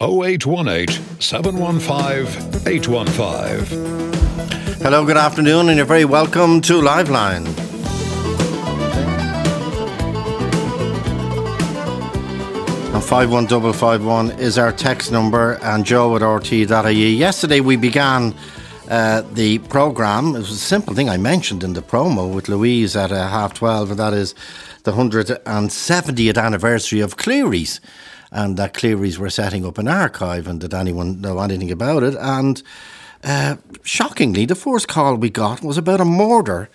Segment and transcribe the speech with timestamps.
[0.00, 4.80] 0818 715 815.
[4.80, 7.44] Hello, good afternoon, and you're very welcome to Liveline.
[12.94, 17.16] And 51551 is our text number, and joe at rt.ie.
[17.16, 18.36] Yesterday we began
[18.88, 20.36] uh, the programme.
[20.36, 23.52] It was a simple thing I mentioned in the promo with Louise at uh, half
[23.54, 24.36] 12, and that is
[24.84, 27.80] the 170th anniversary of Clerys.
[28.30, 32.14] And that Clerys were setting up an archive, and did anyone know anything about it?
[32.18, 32.62] And
[33.24, 36.68] uh, shockingly, the first call we got was about a murder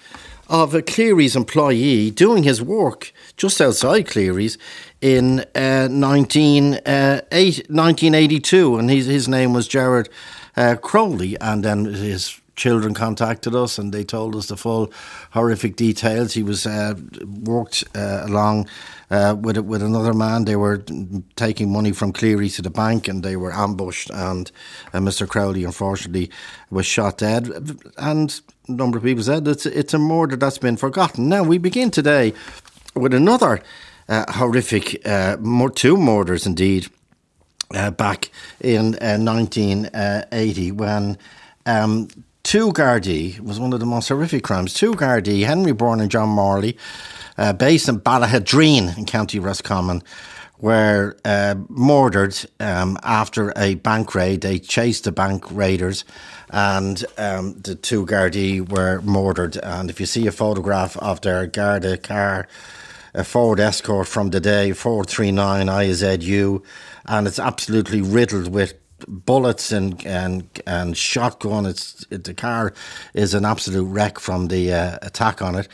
[0.49, 4.57] of a Clerys employee doing his work just outside Clerys
[5.01, 10.09] in uh, 19, uh, 1982, and his, his name was Jared
[10.55, 14.91] uh, Crowley, and then his children contacted us and they told us the full
[15.31, 16.33] horrific details.
[16.33, 16.95] He was uh,
[17.43, 18.67] worked uh, along
[19.09, 20.45] uh, with with another man.
[20.45, 20.83] They were
[21.35, 24.09] taking money from Cleary to the bank and they were ambushed.
[24.11, 24.51] And
[24.93, 25.27] uh, Mr.
[25.27, 26.29] Crowley, unfortunately,
[26.69, 27.49] was shot dead.
[27.97, 31.29] And a number of people said it's it's a murder that's been forgotten.
[31.29, 32.33] Now we begin today
[32.95, 33.61] with another
[34.07, 35.37] uh, horrific, uh,
[35.75, 36.87] two murders indeed.
[37.97, 38.29] back
[38.61, 41.17] in 1980, when
[41.65, 42.07] um,
[42.43, 44.73] two Gardaí was one of the most horrific crimes.
[44.73, 46.77] Two Gardaí, Henry Byrne and John Morley,
[47.37, 50.03] uh, based in Ballaghaderreen in County Roscommon,
[50.59, 54.41] were uh, murdered um, after a bank raid.
[54.41, 56.05] They chased the bank raiders,
[56.49, 59.57] and um, the two Gardaí were murdered.
[59.57, 62.47] And if you see a photograph of their Garda car,
[63.13, 66.63] a Ford Escort from the day, 439 IZU,
[67.05, 68.73] and it's absolutely riddled with
[69.07, 71.65] bullets and and and shotgun.
[71.65, 72.73] It's it, the car
[73.13, 75.67] is an absolute wreck from the uh, attack on it.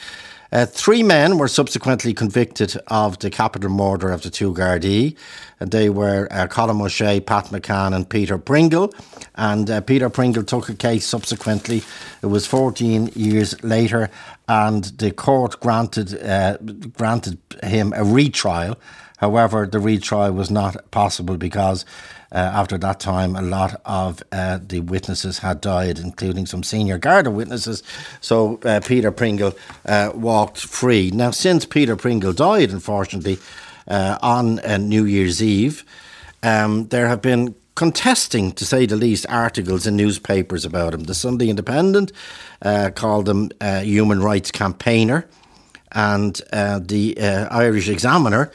[0.52, 5.16] Uh, three men were subsequently convicted of the capital murder of the two Gardaí.
[5.60, 8.92] They were uh, Colm O'Shea, Pat McCann, and Peter Pringle.
[9.36, 11.84] And uh, Peter Pringle took a case subsequently.
[12.24, 14.10] It was 14 years later,
[14.48, 16.58] and the court granted uh,
[16.98, 18.80] granted him a retrial.
[19.20, 21.86] However, the retrial was not possible because
[22.32, 26.98] uh, after that time, a lot of uh, the witnesses had died, including some senior
[26.98, 27.84] Garda witnesses.
[28.22, 29.54] So uh, Peter Pringle
[29.86, 31.12] uh, walked free.
[31.12, 33.40] Now, since Peter Pringle died, unfortunately,
[33.88, 35.84] uh, on uh, New Year's Eve,
[36.42, 41.04] um, there have been contesting, to say the least, articles in newspapers about him.
[41.04, 42.14] The Sunday Independent
[42.96, 45.28] called him a human rights campaigner,
[45.92, 47.16] and the
[47.50, 48.52] Irish Examiner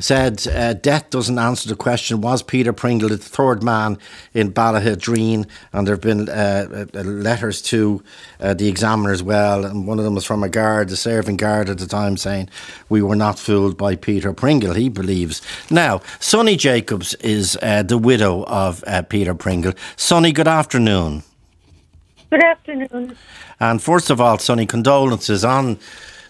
[0.00, 3.98] said uh, death doesn't answer the question was Peter Pringle the third man
[4.34, 8.02] in Ballaghaderreen and there have been uh, uh, letters to
[8.40, 11.36] uh, the examiner as well and one of them was from a guard a serving
[11.36, 12.48] guard at the time saying
[12.88, 15.42] we were not fooled by Peter Pringle he believes.
[15.70, 19.74] Now Sunny Jacobs is uh, the widow of uh, Peter Pringle.
[19.96, 21.22] Sunny good afternoon.
[22.30, 23.16] Good afternoon.
[23.58, 25.78] And first of all Sunny condolences on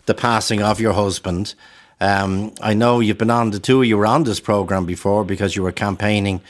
[0.07, 1.55] the passing of your husband
[2.01, 3.83] um, I know you've been on the two.
[3.83, 6.41] You were on this program before because you were campaigning,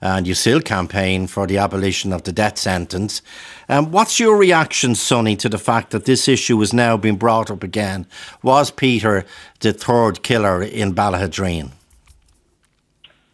[0.00, 3.22] and you still campaign for the abolition of the death sentence.
[3.68, 7.50] Um, what's your reaction, Sunny, to the fact that this issue is now being brought
[7.50, 8.06] up again?
[8.42, 9.24] Was Peter
[9.60, 11.70] the third killer in Ballaghaderreen?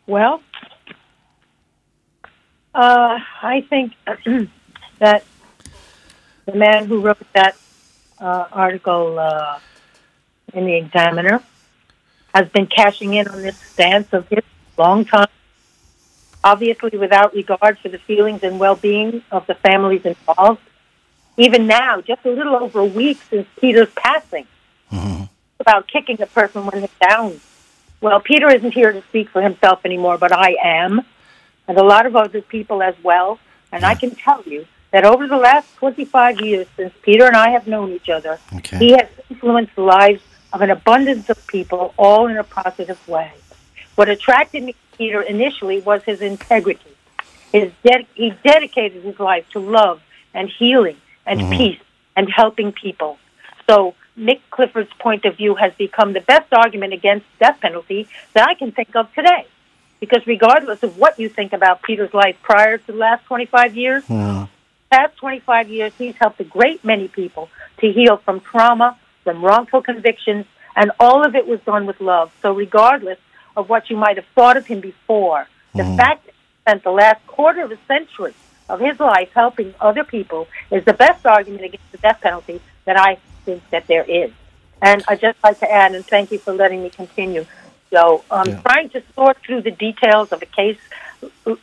[0.07, 0.43] Well,
[2.75, 3.95] uh, I think
[4.99, 5.25] that
[6.45, 7.57] the man who wrote that
[8.19, 9.59] uh, article uh,
[10.53, 11.43] in the Examiner
[12.35, 14.43] has been cashing in on this stance of his
[14.79, 15.29] long time,
[16.43, 20.61] obviously without regard for the feelings and well-being of the families involved.
[21.37, 24.47] Even now, just a little over a week since Peter's passing,
[24.91, 25.25] mm-hmm.
[25.61, 27.41] about kicking a person when they're down.
[28.01, 31.03] Well, Peter isn't here to speak for himself anymore, but I am,
[31.69, 33.39] and a lot of other people as well.
[33.71, 33.89] And yeah.
[33.89, 37.67] I can tell you that over the last 25 years since Peter and I have
[37.67, 38.79] known each other, okay.
[38.79, 40.23] he has influenced lives
[40.53, 43.33] of an abundance of people, all in a positive way.
[43.95, 46.91] What attracted me to Peter initially was his integrity.
[47.53, 50.03] His de- he dedicated his life to love
[50.35, 50.97] and healing
[51.27, 51.53] and mm-hmm.
[51.53, 51.81] peace
[52.17, 53.19] and helping people.
[53.69, 58.49] So Mick Clifford's point of view has become the best argument against death penalty that
[58.49, 59.47] I can think of today.
[60.01, 64.03] Because regardless of what you think about Peter's life prior to the last 25 years,
[64.09, 64.47] yeah.
[64.91, 67.49] past 25 years, he's helped a great many people
[67.79, 70.47] to heal from trauma some wrongful convictions,
[70.77, 72.33] and all of it was done with love.
[72.43, 73.19] So, regardless
[73.57, 75.97] of what you might have thought of him before, the mm.
[75.97, 78.35] fact that he spent the last quarter of a century
[78.69, 82.99] of his life helping other people is the best argument against the death penalty that
[82.99, 84.31] I think that there is.
[84.81, 87.47] And I'd just like to add, and thank you for letting me continue.
[87.91, 88.61] So, I'm yeah.
[88.63, 90.79] trying to sort through the details of a case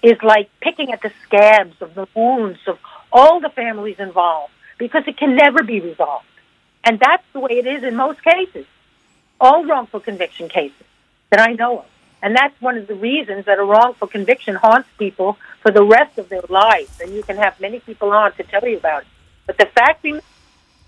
[0.01, 2.79] is like picking at the scabs of the wounds of
[3.11, 6.25] all the families involved because it can never be resolved.
[6.89, 8.65] And that's the way it is in most cases,
[9.39, 10.87] all wrongful conviction cases
[11.29, 11.85] that I know of.
[12.23, 16.17] And that's one of the reasons that a wrongful conviction haunts people for the rest
[16.17, 16.99] of their lives.
[16.99, 19.07] And you can have many people on to tell you about it.
[19.45, 20.23] But the fact remains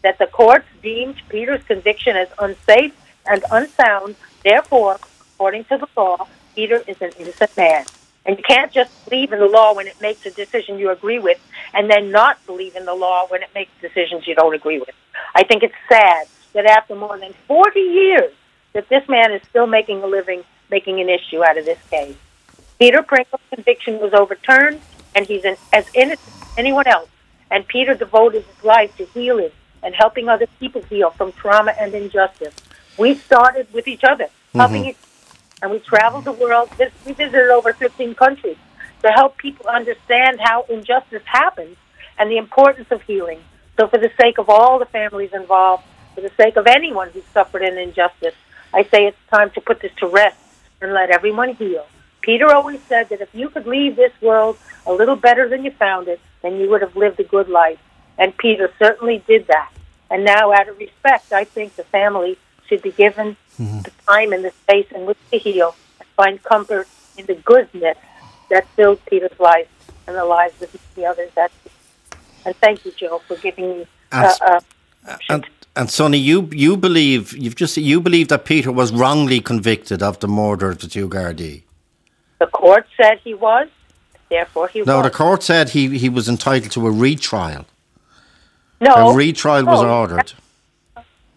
[0.01, 4.15] that the courts deemed Peter's conviction as unsafe and unsound.
[4.43, 4.97] Therefore,
[5.35, 7.85] according to the law, Peter is an innocent man.
[8.25, 11.19] And you can't just believe in the law when it makes a decision you agree
[11.19, 11.39] with
[11.75, 14.95] and then not believe in the law when it makes decisions you don't agree with.
[15.35, 18.33] I think it's sad that after more than 40 years
[18.73, 22.15] that this man is still making a living, making an issue out of this case.
[22.79, 24.81] Peter Pringle's conviction was overturned,
[25.13, 27.09] and he's as innocent as anyone else.
[27.49, 29.51] And Peter devoted his life to healing
[29.83, 32.55] and helping other people heal from trauma and injustice.
[32.97, 34.59] We started with each other, mm-hmm.
[34.59, 34.97] helping each
[35.61, 36.69] and we traveled the world.
[37.05, 38.57] We visited over 15 countries
[39.03, 41.77] to help people understand how injustice happens
[42.17, 43.39] and the importance of healing.
[43.77, 45.83] So, for the sake of all the families involved,
[46.15, 48.35] for the sake of anyone who suffered an injustice,
[48.73, 50.37] I say it's time to put this to rest
[50.81, 51.85] and let everyone heal.
[52.21, 55.71] Peter always said that if you could leave this world a little better than you
[55.71, 57.79] found it, then you would have lived a good life.
[58.17, 59.71] And Peter certainly did that.
[60.09, 62.37] And now, out of respect, I think the family
[62.67, 63.81] should be given mm-hmm.
[63.81, 66.87] the time and the space in which to heal and find comfort
[67.17, 67.97] in the goodness
[68.49, 69.67] that filled Peter's life
[70.05, 71.31] and the lives of the others.
[71.35, 71.51] That
[72.45, 73.87] and thank you, Joe, for giving me.
[74.11, 74.59] Uh, uh,
[75.29, 75.45] and,
[75.75, 80.19] and Sunny, you you believe you've just you believe that Peter was wrongly convicted of
[80.19, 81.63] the murder of the two Gardaí.
[82.39, 83.67] The court said he was.
[84.29, 85.05] Therefore, he no, was.
[85.05, 87.65] the court said he, he was entitled to a retrial.
[88.79, 90.33] No, a retrial was ordered.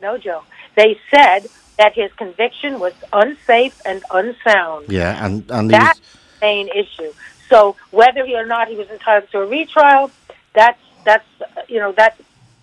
[0.00, 0.44] No, Joe.
[0.76, 4.86] They said that his conviction was unsafe and unsound.
[4.88, 6.06] Yeah, and, and that's the
[6.40, 7.12] main issue.
[7.48, 10.10] So whether he or not he was entitled to a retrial,
[10.54, 11.26] that's that's
[11.68, 12.18] you know that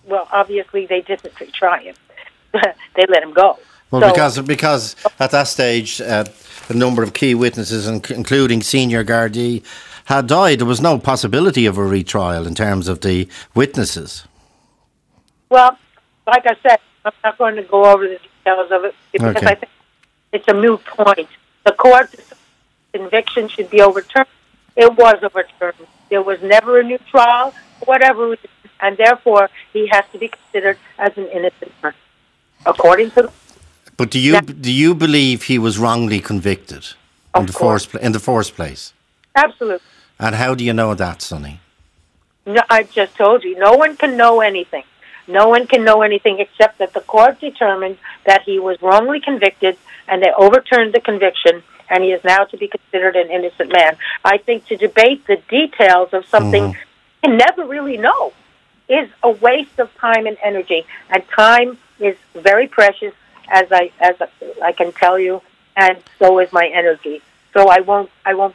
[0.06, 1.94] well obviously they didn't retry him.
[2.52, 3.58] they let him go.
[3.90, 6.24] Well, so, because because at that stage uh,
[6.68, 9.62] a number of key witnesses, including senior Gardaí,
[10.06, 10.60] had died.
[10.60, 14.24] There was no possibility of a retrial in terms of the witnesses.
[15.48, 15.76] Well,
[16.26, 19.46] like I said, I'm not going to go over the details of it because okay.
[19.46, 19.72] I think
[20.32, 21.28] it's a moot point.
[21.64, 22.14] The court
[22.92, 24.28] conviction should be overturned.
[24.76, 25.86] It was overturned.
[26.08, 27.54] There was never a new trial,
[27.86, 28.50] whatever reason,
[28.80, 32.00] and therefore he has to be considered as an innocent person,
[32.66, 33.30] according to.
[33.96, 36.86] But do you do you believe he was wrongly convicted
[37.36, 37.84] in the course.
[37.84, 38.92] first in the first place?
[39.34, 39.86] Absolutely.
[40.18, 41.60] And how do you know that, Sunny?
[42.46, 43.58] No, I just told you.
[43.58, 44.84] No one can know anything.
[45.28, 49.76] No one can know anything except that the court determined that he was wrongly convicted
[50.08, 53.96] and they overturned the conviction and he is now to be considered an innocent man.
[54.24, 56.76] I think to debate the details of something mm.
[57.22, 58.32] You never really know
[58.88, 60.84] is a waste of time and energy.
[61.10, 63.14] And time is very precious,
[63.48, 64.16] as I as
[64.62, 65.42] I can tell you,
[65.76, 67.22] and so is my energy.
[67.54, 68.54] So I won't I won't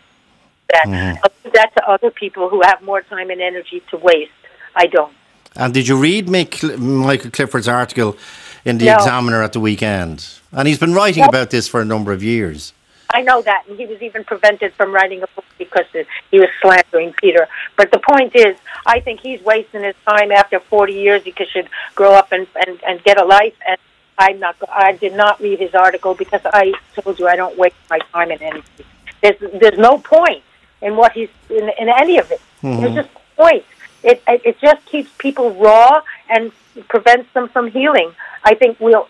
[0.70, 0.86] that.
[0.86, 1.18] Mm.
[1.24, 4.32] I'll do that to other people who have more time and energy to waste.
[4.76, 5.14] I don't.
[5.56, 8.18] And did you read Michael Clifford's article
[8.64, 8.96] in the no.
[8.96, 10.28] Examiner at the weekend?
[10.52, 12.74] And he's been writing about this for a number of years.
[13.10, 15.86] I know that, and he was even prevented from writing a book because
[16.32, 17.48] he was slandering Peter.
[17.76, 21.24] But the point is, I think he's wasting his time after 40 years.
[21.24, 23.56] He should grow up and, and, and get a life.
[23.68, 23.78] And
[24.18, 24.56] I'm not.
[24.70, 28.32] I did not read his article because I told you I don't waste my time
[28.32, 28.86] in anything.
[29.22, 30.44] There's there's no point
[30.82, 32.42] in what he's in, in any of it.
[32.62, 32.82] Mm-hmm.
[32.82, 33.64] There's just point
[34.04, 36.52] it it just keeps people raw and
[36.88, 38.12] prevents them from healing.
[38.44, 39.08] I think we'll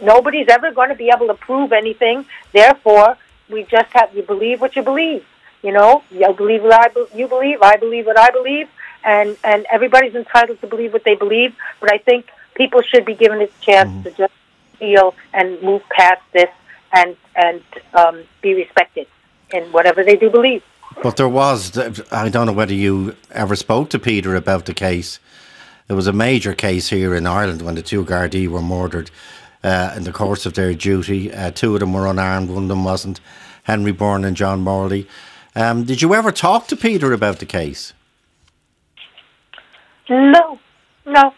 [0.00, 2.26] nobody's ever going to be able to prove anything.
[2.52, 3.16] Therefore,
[3.48, 5.24] we just have you believe what you believe.
[5.62, 7.62] You know, you believe what I you believe.
[7.62, 8.68] I believe what I believe,
[9.04, 11.54] and and everybody's entitled to believe what they believe.
[11.80, 14.02] But I think people should be given a chance mm-hmm.
[14.02, 14.32] to just
[14.78, 16.50] heal and move past this
[16.92, 17.62] and and
[17.94, 19.06] um, be respected
[19.50, 20.62] in whatever they do believe.
[21.02, 21.76] But there was,
[22.10, 25.18] I don't know whether you ever spoke to Peter about the case.
[25.88, 29.10] There was a major case here in Ireland when the two Gardaí were murdered
[29.66, 31.32] uh, in the course of their duty.
[31.32, 33.20] Uh, two of them were unarmed, one of them wasn't.
[33.64, 35.08] Henry Byrne and John Morley.
[35.56, 37.92] Um, did you ever talk to Peter about the case?
[40.08, 40.60] No,
[41.04, 41.34] no,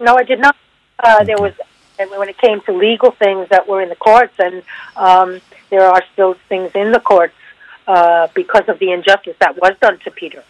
[0.00, 0.56] no, I did not.
[0.98, 1.26] Uh, okay.
[1.26, 1.52] There was
[1.98, 4.62] when it came to legal things that were in the courts, and
[4.96, 7.34] um, there are still things in the courts
[7.86, 10.42] uh, because of the injustice that was done to Peter.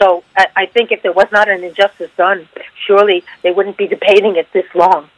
[0.00, 2.48] So I, I think if there was not an injustice done,
[2.86, 5.08] surely they wouldn't be debating it this long.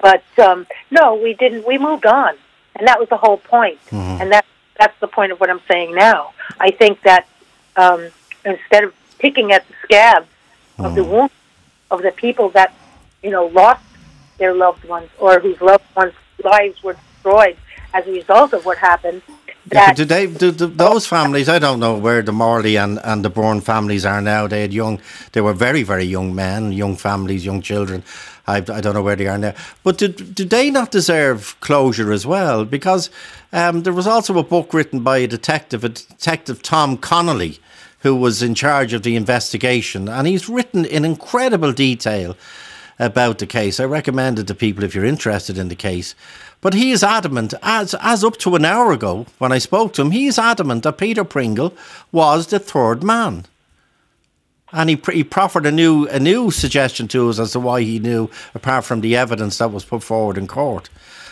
[0.00, 1.66] But um, no, we didn't.
[1.66, 2.34] We moved on,
[2.76, 3.78] and that was the whole point.
[3.86, 4.22] Mm-hmm.
[4.22, 4.46] And that
[4.78, 6.32] that's the point of what I'm saying now.
[6.58, 7.26] I think that
[7.76, 8.08] um,
[8.44, 10.26] instead of picking at the scabs
[10.78, 11.34] of the wounds
[11.90, 12.74] of the people that
[13.22, 13.84] you know lost
[14.38, 17.56] their loved ones or whose loved ones' lives were destroyed
[17.92, 19.22] as a result of what happened.
[19.70, 21.48] Yeah, do they, do, do those families?
[21.48, 24.46] I don't know where the Morley and, and the Byrne families are now.
[24.46, 25.00] They had young,
[25.32, 28.02] they were very very young men, young families, young children.
[28.50, 29.54] I, I don't know where they are now.
[29.82, 32.64] But do, do they not deserve closure as well?
[32.64, 33.10] Because
[33.52, 37.58] um, there was also a book written by a detective, a detective Tom Connolly,
[38.00, 42.36] who was in charge of the investigation, and he's written in incredible detail
[42.98, 43.80] about the case.
[43.80, 46.14] I recommend it to people if you're interested in the case.
[46.60, 50.02] But he is adamant, as as up to an hour ago when I spoke to
[50.02, 51.74] him, he is adamant that Peter Pringle
[52.12, 53.46] was the third man.
[54.72, 57.98] And he, he proffered a new a new suggestion to us as to why he
[57.98, 60.88] knew, apart from the evidence that was put forward in court.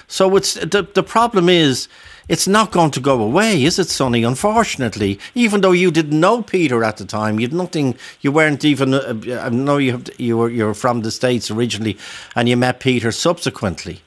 [0.09, 1.89] So it's the the problem is
[2.29, 4.23] it's not going to go away, is it, Sunny?
[4.23, 7.97] Unfortunately, even though you didn't know Peter at the time, you'd nothing.
[8.21, 8.93] You weren't even.
[8.95, 11.97] Uh, I know you have, you were you were from the states originally,
[12.35, 14.03] and you met Peter subsequently.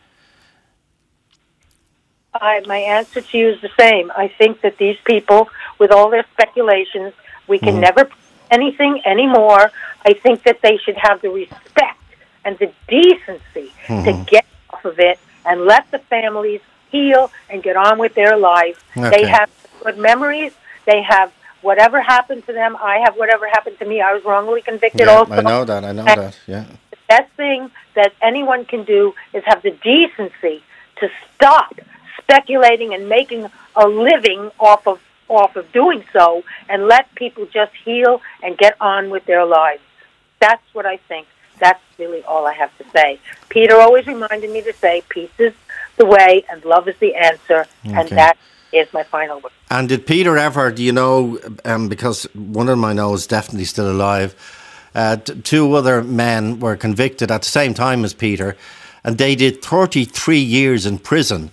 [2.34, 4.12] I, my answer to you is the same.
[4.16, 7.14] I think that these people, with all their speculations,
[7.48, 8.21] we can never prove
[8.51, 9.72] anything anymore.
[10.05, 12.00] I think that they should have the respect
[12.43, 14.24] and the decency to mm-hmm.
[14.24, 18.79] get off of it and let the families heal and get on with their lives.
[18.96, 19.10] Okay.
[19.10, 19.50] They have
[19.84, 20.53] good memories.
[20.86, 21.31] They have
[21.62, 22.75] whatever happened to them.
[22.75, 24.01] I have whatever happened to me.
[24.01, 25.84] I was wrongly convicted Yeah, also I know that.
[25.84, 26.39] I know And- that.
[26.48, 26.65] Yeah.
[26.89, 30.63] the best thing that anyone can do is have the decency
[30.98, 31.74] to stop
[32.22, 35.00] speculating and making a living off of
[35.32, 39.82] off of doing so and let people just heal and get on with their lives.
[40.40, 41.28] That's what I think.
[41.60, 43.20] That's really all I have to say.
[43.50, 45.54] Peter always reminded me to say peace is
[45.98, 48.38] the way and love is the answer and that
[48.74, 49.52] is my final word.
[49.70, 53.28] And did Peter ever, do you know, um, because one of them I know is
[53.28, 54.36] definitely still alive,
[54.96, 58.58] uh, t- two other men were convicted at the same time as Peter,
[59.04, 61.52] and they did 33 years in prison.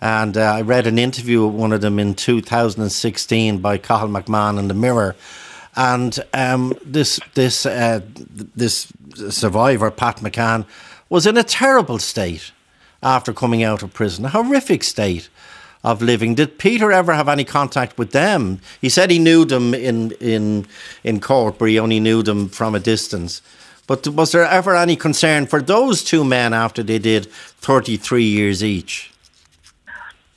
[0.00, 4.58] And uh, I read an interview with one of them in 2016 by Cathal McMahon
[4.58, 5.14] in the Mirror.
[5.76, 8.00] And um, this this uh,
[8.56, 8.92] this
[9.28, 10.64] survivor, Pat McCann,
[11.08, 12.52] was in a terrible state
[13.02, 15.28] after coming out of prison, a horrific state
[15.82, 16.34] of living.
[16.34, 18.60] Did Peter ever have any contact with them?
[18.80, 20.66] He said he knew them in in
[21.04, 23.40] in court, but he only knew them from a distance.
[23.86, 28.62] But was there ever any concern for those two men after they did 33 years
[28.62, 29.12] each?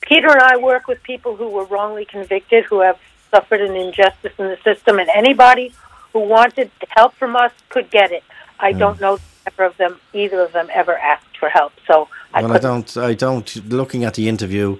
[0.06, 2.98] Peter and I work with people who were wrongly convicted, who have
[3.30, 5.72] suffered an injustice in the system, and anybody
[6.12, 8.22] who wanted help from us could get it.
[8.60, 8.78] I hmm.
[8.78, 11.72] don't know ever of them, either of them ever asked for help.
[11.86, 12.96] So I well, I don't.
[12.96, 13.68] I don't.
[13.68, 14.78] Looking at the interview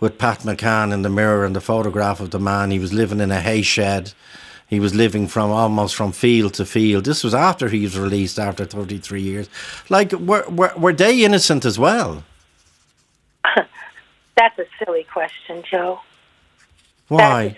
[0.00, 3.20] with Pat McCann in the mirror and the photograph of the man, he was living
[3.20, 4.12] in a hay shed.
[4.66, 7.04] He was living from almost from field to field.
[7.04, 9.50] This was after he was released after 33 years.
[9.90, 12.24] Like, were, were, were they innocent as well?
[14.36, 16.00] That's a silly question, Joe.
[17.08, 17.56] Why?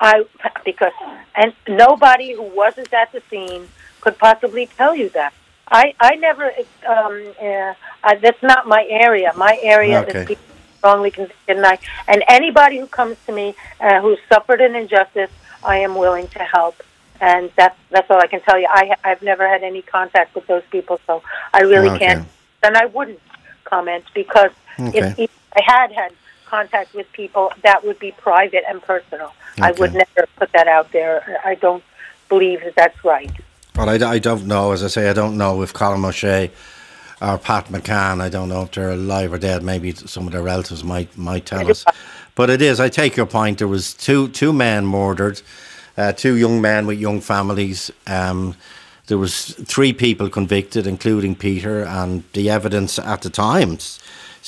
[0.00, 0.24] I
[0.64, 0.92] because
[1.36, 3.68] and nobody who wasn't at the scene
[4.00, 5.32] could possibly tell you that.
[5.70, 6.44] I I never
[6.86, 9.32] um uh, I, that's not my area.
[9.36, 10.20] My area Okay.
[10.20, 10.44] is people
[10.82, 15.30] wrongly convicted, and I and anybody who comes to me uh, who's suffered an injustice,
[15.64, 16.76] I am willing to help.
[17.20, 18.68] And that's that's all I can tell you.
[18.70, 22.06] I I've never had any contact with those people, so I really Okay.
[22.06, 22.28] can't.
[22.62, 23.20] And I wouldn't
[23.64, 25.14] comment because Okay.
[25.18, 26.12] if I had had
[26.46, 29.34] contact with people, that would be private and personal.
[29.60, 31.40] I would never put that out there.
[31.44, 31.82] I don't
[32.28, 33.30] believe that that's right.
[33.76, 34.72] Well, I, I don't know.
[34.72, 36.50] As I say, I don't know if Colm O'Shea
[37.20, 39.62] or Pat McCann, I don't know if they're alive or dead.
[39.62, 41.84] Maybe some of their relatives might might tell us.
[42.34, 42.78] But it is.
[42.80, 43.58] I take your point.
[43.58, 45.42] There was two two men murdered,
[45.96, 47.90] uh, two young men with young families.
[48.06, 48.54] Um,
[49.08, 53.98] there was three people convicted, including Peter, and the evidence at the time s-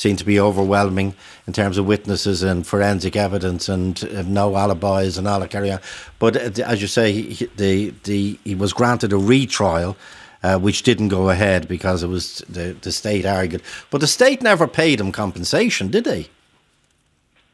[0.01, 1.15] seemed to be overwhelming
[1.47, 5.71] in terms of witnesses and forensic evidence and uh, no alibis and all that carry
[5.71, 5.79] on.
[6.19, 9.97] But uh, as you say, he, he- the, the, he was granted a retrial,
[10.43, 13.63] uh, which didn't go ahead because it was the, the state argued.
[13.91, 16.29] But the state never paid him compensation, did they?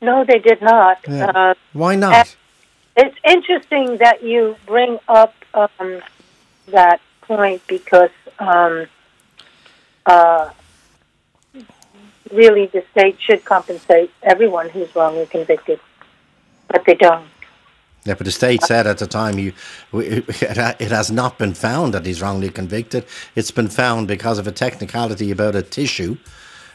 [0.00, 0.98] No, they did not.
[1.08, 1.26] Yeah.
[1.26, 2.36] Uh, Why not?
[2.96, 6.00] it's interesting that you bring up um,
[6.68, 8.86] that point because um,
[10.06, 10.50] uh,
[12.32, 15.80] really the state should compensate everyone who's wrongly convicted,
[16.68, 17.26] but they don't.
[18.04, 19.52] Yeah, but the state said at the time you,
[19.92, 23.04] it has not been found that he's wrongly convicted.
[23.34, 26.16] It's been found because of a technicality about a tissue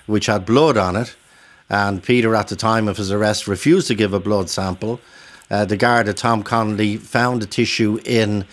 [0.07, 1.15] which had blood on it.
[1.69, 4.99] And Peter, at the time of his arrest, refused to give a blood sample.
[5.49, 8.45] uh, the Garda, Tom Connolly, found the tissue in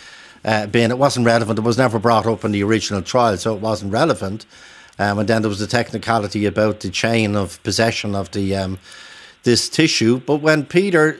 [0.45, 0.91] uh, bin.
[0.91, 1.59] It wasn't relevant.
[1.59, 4.47] It was never brought up in the original trial, so it wasn't relevant.
[4.99, 8.79] Um, and then there was the technicality about the chain of possession of the um,
[9.45, 10.19] this tissue.
[10.19, 11.19] But when Peter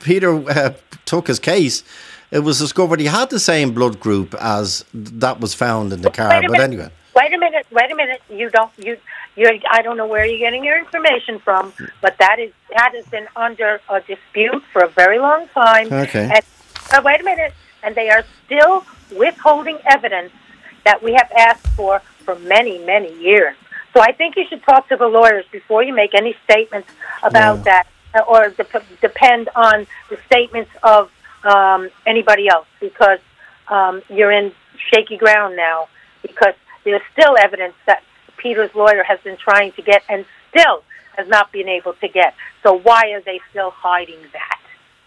[0.00, 1.84] Peter uh, took his case,
[2.30, 6.10] it was discovered he had the same blood group as that was found in the
[6.10, 6.42] car.
[6.46, 8.22] But anyway, wait a minute, wait a minute.
[8.28, 8.96] You don't you
[9.36, 9.60] you.
[9.70, 13.28] I don't know where you're getting your information from, but that is that has been
[13.36, 15.92] under a dispute for a very long time.
[15.92, 16.30] Okay.
[16.34, 16.44] And,
[16.92, 17.52] uh, wait a minute,
[17.84, 18.84] and they are still
[19.16, 20.32] withholding evidence
[20.84, 23.56] that we have asked for for many, many years.
[23.92, 26.88] So I think you should talk to the lawyers before you make any statements
[27.22, 27.82] about Yeah.
[28.14, 31.10] that, or dep depend on the statements of
[31.44, 33.18] um, anybody else, because
[33.68, 34.52] um, you're in
[34.90, 35.88] shaky ground now.
[36.22, 38.02] Because there's still evidence that
[38.36, 40.84] Peter's lawyer has been trying to get, and still
[41.16, 42.34] has not been able to get.
[42.62, 44.60] So why are they still hiding that?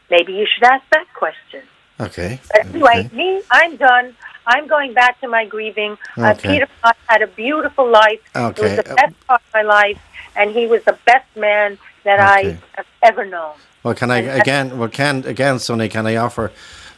[0.09, 1.61] Maybe you should ask that question.
[1.99, 2.39] okay.
[2.51, 3.15] But anyway, okay.
[3.15, 4.15] me, I'm done.
[4.45, 5.97] I'm going back to my grieving.
[6.17, 8.19] Uh, Peter Potts had a beautiful life.
[8.35, 9.99] It was the best part of my life,
[10.35, 12.49] and he was the best man that Okay.
[12.49, 13.53] I have ever known.
[13.83, 14.77] Well, can I again?
[14.77, 15.89] Well, can again, Sunny?
[15.89, 16.51] Can I offer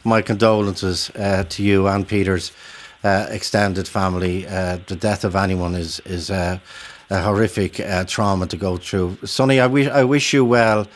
[0.04, 2.52] my condolences uh, to you and Peter's
[3.04, 4.48] uh, extended family?
[4.48, 6.60] Uh, the death of anyone is is uh,
[7.10, 9.18] a horrific uh, trauma to go through.
[9.24, 10.88] Sunny, I wish I wish you well.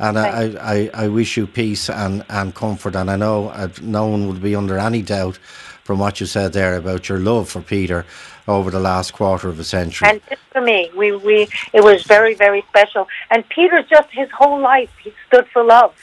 [0.00, 2.94] And I, I, I wish you peace and, and comfort.
[2.94, 5.40] And I know uh, no one would be under any doubt
[5.88, 8.04] from what you said there about your love for Peter
[8.46, 10.06] over the last quarter of a century.
[10.06, 13.08] And just for me, we, we it was very very special.
[13.30, 15.94] And Peter just his whole life he stood for love.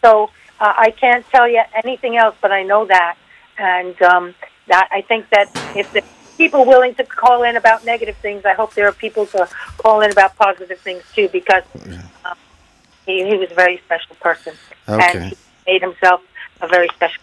[0.00, 3.18] So uh, I can't tell you anything else, but I know that.
[3.58, 4.34] And um,
[4.68, 6.02] that I think that if the
[6.38, 9.46] people willing to call in about negative things, I hope there are people to
[9.76, 11.64] call in about positive things too, because
[12.24, 12.38] um,
[13.04, 14.54] he, he was a very special person,
[14.88, 15.18] Okay.
[15.18, 15.36] and he
[15.66, 16.22] made himself
[16.62, 17.22] a very special.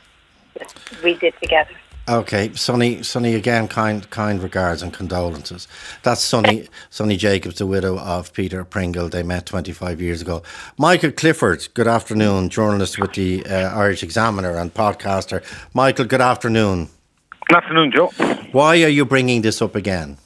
[1.03, 1.73] We did together.
[2.09, 5.67] Okay, Sunny, Sunny again, kind kind regards and condolences.
[6.01, 9.07] That's Sunny, Sunny Jacobs, the widow of Peter Pringle.
[9.07, 10.41] They met 25 years ago.
[10.79, 15.43] Michael Clifford, good afternoon, journalist with the uh, Irish Examiner and podcaster.
[15.75, 16.89] Michael, good afternoon.
[17.47, 18.07] Good afternoon, Joe.
[18.51, 20.17] Why are you bringing this up again?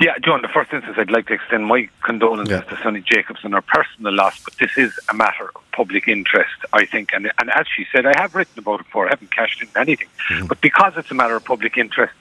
[0.00, 2.76] Yeah, John, the first instance, I'd like to extend my condolences Yeah.
[2.76, 6.54] to Sunny Jacobs on her personal loss, but this is a matter of public interest,
[6.72, 7.10] I think.
[7.12, 9.68] And, and as she said, I have written about it before, I haven't cashed in
[9.76, 10.08] anything.
[10.30, 10.46] Mm-hmm.
[10.46, 12.12] But because it's a matter of public interest,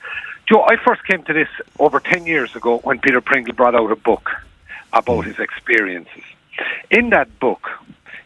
[0.47, 3.91] Joe, I first came to this over 10 years ago when Peter Pringle brought out
[3.91, 4.29] a book
[4.91, 5.29] about mm-hmm.
[5.29, 6.23] his experiences.
[6.89, 7.69] In that book,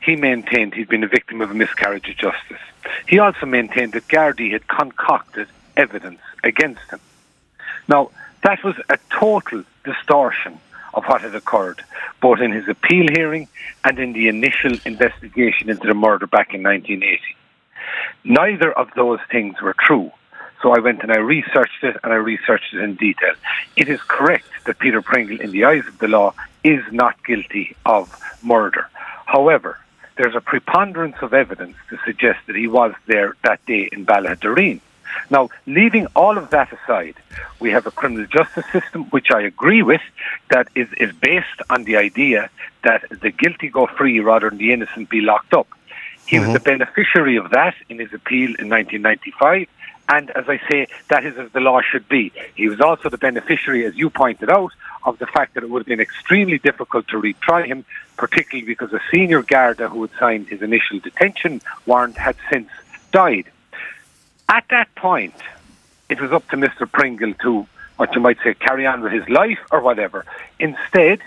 [0.01, 2.62] he maintained he'd been a victim of a miscarriage of justice.
[3.08, 6.99] He also maintained that Gardaí had concocted evidence against him.
[7.88, 8.12] Now,
[8.45, 10.60] that was a total distortion
[10.93, 11.84] of what had occurred,
[12.21, 13.47] both in his appeal hearing
[13.84, 17.21] and in the initial investigation into the murder back in 1980.
[18.23, 20.12] Neither of those things were true.
[20.62, 23.34] So I went and I researched it and I researched it in detail.
[23.75, 27.75] It is correct that Peter Pringle, in the eyes of the law, is not guilty
[27.86, 28.89] of murder.
[29.25, 29.79] However,
[30.17, 34.79] there's a preponderance of evidence to suggest that he was there that day in Ballaghaderreen.
[35.30, 37.15] Now, leaving all of that aside,
[37.60, 40.02] we have a criminal justice system which I agree with
[40.50, 42.50] that is, is based on the idea
[42.84, 45.68] that the guilty go free rather than the innocent be locked up.
[46.26, 46.63] He was the mm-hmm.
[46.63, 49.68] beneficiary of that in his appeal in 1995.
[50.08, 52.32] And as I say, that is as the law should be.
[52.56, 54.72] He was also the beneficiary, as you pointed out,
[55.04, 57.86] of the fact that it would have been extremely difficult to retry him,
[58.18, 62.70] particularly because a senior Garda who had signed his initial detention warrant had since
[63.12, 63.46] died.
[64.49, 65.36] At that point,
[66.10, 66.91] it was up to Mr.
[66.91, 70.25] Pringle to, what you might say, carry on with his life or whatever.
[70.60, 71.19] Instead,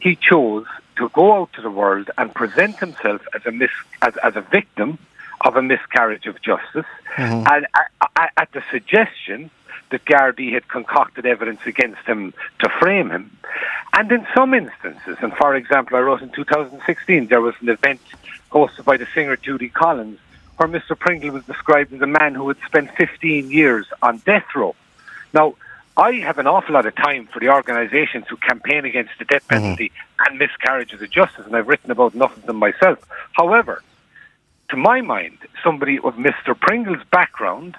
[0.00, 0.66] he chose
[0.96, 3.70] to go out to the world and present himself as a mis-
[4.02, 4.98] as, as a victim
[5.42, 7.46] of a miscarriage of justice, mm-hmm.
[7.46, 9.50] and at, at, at the suggestion
[9.90, 13.36] that Gardaí had concocted evidence against him to frame him.
[13.92, 18.00] And in some instances, and for example, I wrote in 2016 there was an event
[18.50, 20.18] hosted by the singer Judy Collins
[20.56, 20.98] where Mr.
[20.98, 24.74] Pringle was described as a man who had spent 15 years on death row.
[25.32, 25.54] Now,
[25.96, 29.46] I have an awful lot of time for the organisations who campaign against the death
[29.48, 29.62] mm-hmm.
[29.62, 29.92] penalty
[30.26, 32.98] and miscarriages of justice, and I've written about enough of them myself.
[33.32, 33.82] However,
[34.70, 36.58] to my mind, somebody of Mr.
[36.58, 37.76] Pringle's background,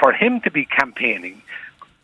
[0.00, 1.42] for him to be campaigning,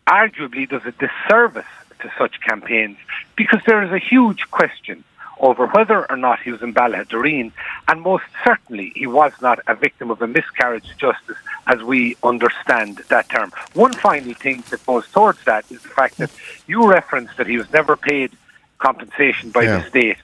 [0.07, 1.67] arguably does a disservice
[2.01, 2.97] to such campaigns
[3.37, 5.05] because there is a huge question
[5.41, 7.51] over whether or not he was in Ballaghaderreen,
[7.89, 12.17] and most certainly he was not a victim of a miscarriage of justice as we
[12.23, 13.51] understand that term.
[13.75, 16.31] One final thing that goes towards that is the fact that
[16.67, 18.31] you referenced that he was never paid
[18.79, 19.79] compensation by Yeah.
[19.79, 20.17] the state.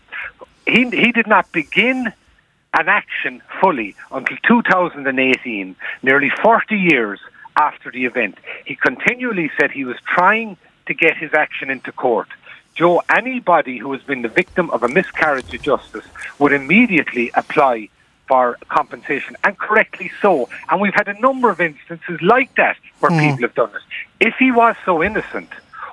[0.66, 2.12] He, he did not begin
[2.74, 7.20] an action fully until 2018, nearly 40 years
[7.56, 8.36] after the event.
[8.66, 12.28] He continually said he was trying to get his action into court.
[12.76, 16.04] Joe, anybody who has been the victim of a miscarriage of justice
[16.38, 17.88] would immediately apply
[18.28, 20.48] for compensation, and correctly so.
[20.68, 23.18] And we've had a number of instances like that where mm.
[23.20, 23.82] people have done this.
[24.20, 25.48] If he was so innocent,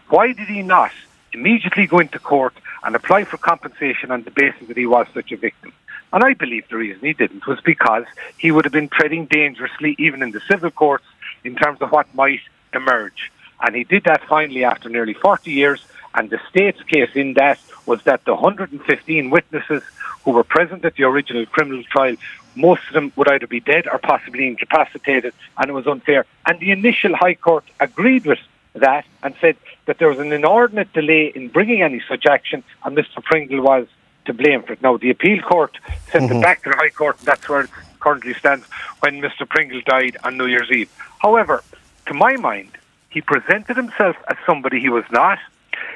[0.10, 0.92] why did he not
[1.32, 5.32] immediately go into court and apply for compensation on the basis that he was such
[5.32, 5.72] a victim?
[6.12, 8.06] And I believe the reason he didn't was because
[8.38, 11.06] he would have been treading dangerously, even in the civil courts,
[11.44, 12.42] in terms of what might
[12.74, 13.32] emerge.
[13.62, 15.86] And he did that finally after nearly 40 years.
[16.16, 19.84] And the state's case in that was that the 115 witnesses
[20.24, 22.16] who were present at the original criminal trial,
[22.56, 26.26] most of them would either be dead or possibly incapacitated, and it was unfair.
[26.46, 28.40] And the initial High Court agreed with
[28.74, 32.98] that and said that there was an inordinate delay in bringing any such action, and
[32.98, 33.24] Mr.
[33.24, 33.88] Pringle was
[34.26, 34.82] to blame for it.
[34.82, 35.78] Now, the appeal court
[36.12, 36.38] sent mm-hmm.
[36.38, 38.66] it back to the High Court, and that's where it currently stands
[39.00, 39.48] when Mr.
[39.48, 40.90] Pringle died on New Year's Eve.
[41.20, 41.64] However,
[42.08, 42.72] to my mind,
[43.10, 45.40] he presented himself as somebody he was not.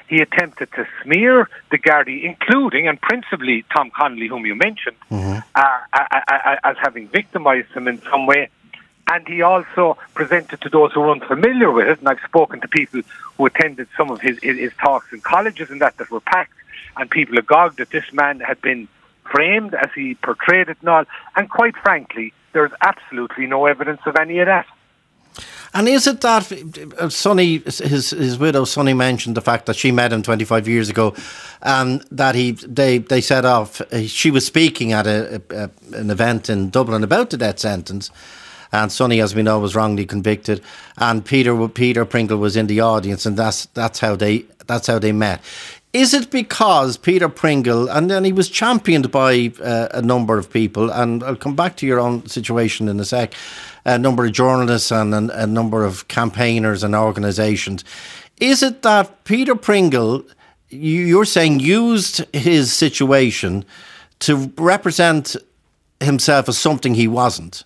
[0.07, 5.39] He attempted to smear the Gardaí, including and principally Tom Connolly, whom you mentioned, mm-hmm.
[5.55, 8.49] uh, as having victimised him in some way.
[9.09, 12.67] And he also presented to those who were unfamiliar with it, and I've spoken to
[12.67, 13.01] people
[13.37, 16.53] who attended some of his, his, his talks in colleges and that that were packed,
[16.97, 18.87] and people agog that this man had been
[19.31, 21.05] framed as he portrayed it and all.
[21.35, 24.67] And quite frankly, there's absolutely no evidence of any of that.
[25.73, 26.51] And is it that
[26.97, 30.89] uh, Sunny, his his widow Sunny mentioned the fact that she met him 25 years
[30.89, 31.13] ago,
[31.61, 33.81] and that he they they set off.
[34.07, 38.09] She was speaking at a, a, an event in Dublin about the death sentence,
[38.71, 40.61] and Sunny, as we know, was wrongly convicted,
[40.97, 44.99] and Peter Peter Pringle was in the audience, and that's that's how they that's how
[44.99, 45.41] they met.
[45.97, 50.47] Is it because Peter Pringle, and then he was championed by uh, a number of
[50.47, 53.33] people, and I'll come back to your own situation in a sec,
[53.83, 57.83] a number of journalists and a, a number of campaigners and organisations.
[58.39, 60.23] Is it that Peter Pringle,
[60.69, 63.65] you're saying, used his situation
[64.19, 65.35] to represent
[65.99, 67.63] himself as something he wasn't?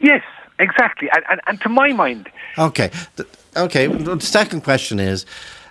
[0.00, 0.22] Yes,
[0.58, 1.10] exactly.
[1.14, 2.30] And, and, and to my mind.
[2.56, 2.90] Okay.
[3.54, 3.86] Okay.
[3.86, 5.26] The second question is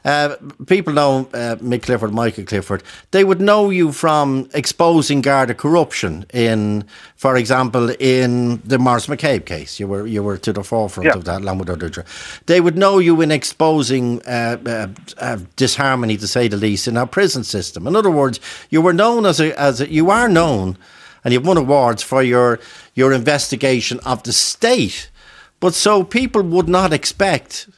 [0.06, 0.36] uh,
[0.68, 2.84] people know uh, Mick Clifford, Michael Clifford.
[3.10, 9.46] They would know you from exposing Garda corruption in, for example, in the Maurice McCabe
[9.46, 9.80] case.
[9.80, 11.14] You were you were to the forefront yeah.
[11.14, 12.46] of that, along with.
[12.46, 14.88] They would know you in exposing uh, uh,
[15.18, 17.88] uh, disharmony, to say the least, in our prison system.
[17.88, 18.40] In other words,
[18.70, 20.78] you were known as a, as a, you are known,
[21.24, 22.60] and you've won awards for your
[22.94, 25.10] your investigation of the state.
[25.60, 27.70] But so people would not expect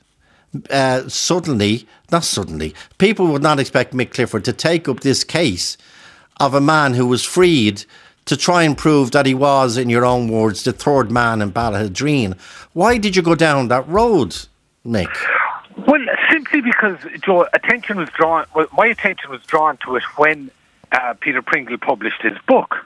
[0.70, 5.78] uh, suddenly, not suddenly, people would not expect Mick Clifford to take up this case
[6.40, 7.84] of a man who was freed
[8.26, 11.52] to try and prove that he was, in your own words, the third man in
[11.52, 12.38] Ballaghaderreen.
[12.74, 14.36] Why did you go down that road,
[14.86, 15.16] Mick?
[15.88, 18.46] Well, simply because, Joe, attention was drawn.
[18.54, 20.52] Well, my attention was drawn to it when
[20.92, 22.86] uh, Peter Pringle published his book.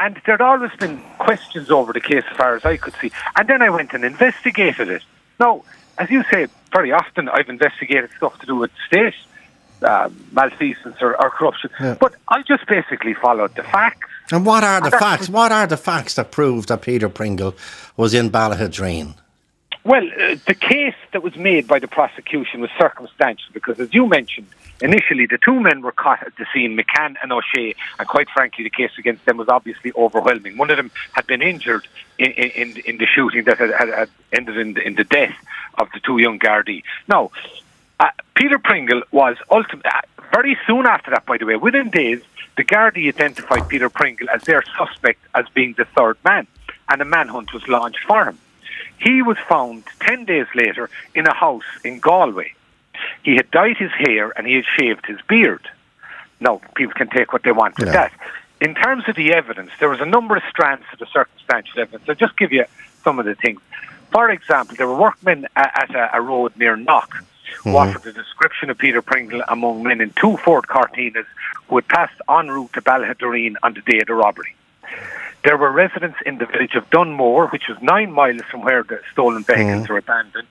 [0.00, 3.12] And there'd always been questions over the case as far as I could see.
[3.36, 5.02] And then I went and investigated it.
[5.38, 5.62] Now,
[5.98, 9.14] as you say, very often I've investigated stuff to do with state
[9.82, 11.96] uh, malfeasance or, or corruption, yeah.
[12.00, 14.08] but I just basically followed the facts.
[14.32, 15.28] And what are the and facts?
[15.28, 17.54] What are the facts that prove that Peter Pringle
[17.96, 19.14] was in Ballaghaderreen?
[19.84, 24.06] Well, uh, the case that was made by the prosecution was circumstantial because, as you
[24.06, 24.46] mentioned,
[24.80, 28.64] initially the two men were caught at the scene, McCann and O'Shea, and quite frankly,
[28.64, 30.56] the case against them was obviously overwhelming.
[30.56, 31.86] One of them had been injured
[32.18, 35.36] in, in, in the shooting that had, had, ended in the, in the death
[35.78, 36.82] of the two young Gardaí.
[37.08, 37.30] Now,
[38.00, 40.00] uh, Peter Pringle was ultimately, uh,
[40.32, 42.20] very soon after that, by the way, within days,
[42.56, 46.46] the Gardaí identified Peter Pringle as their suspect as being the third man,
[46.88, 48.38] and a manhunt was launched for him.
[48.98, 52.54] He was found 10 days later in a house in Galway.
[53.22, 55.68] He had dyed his hair and he had shaved his beard.
[56.40, 58.08] Now, people can take what they want with yeah.
[58.08, 58.12] that.
[58.60, 62.08] In terms of the evidence, there was a number of strands to the circumstantial evidence.
[62.08, 62.64] I'll just give you
[63.02, 63.60] some of the things.
[64.10, 67.24] For example, there were workmen at a, a road near Knock
[67.58, 67.76] who mm-hmm.
[67.76, 71.26] offered a description of Peter Pringle among men in two Ford Cortinas
[71.68, 74.54] who had passed en route to Ballaghaderreen on the day of the robbery.
[75.44, 79.00] There were residents in the village of Dunmore, which was nine miles from where the
[79.12, 79.88] stolen vehicles mm.
[79.90, 80.48] were abandoned.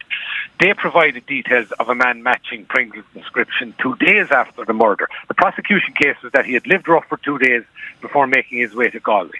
[0.59, 5.09] They provided details of a man matching Pringle's description two days after the murder.
[5.27, 7.63] The prosecution case was that he had lived rough for two days
[8.01, 9.39] before making his way to Galway.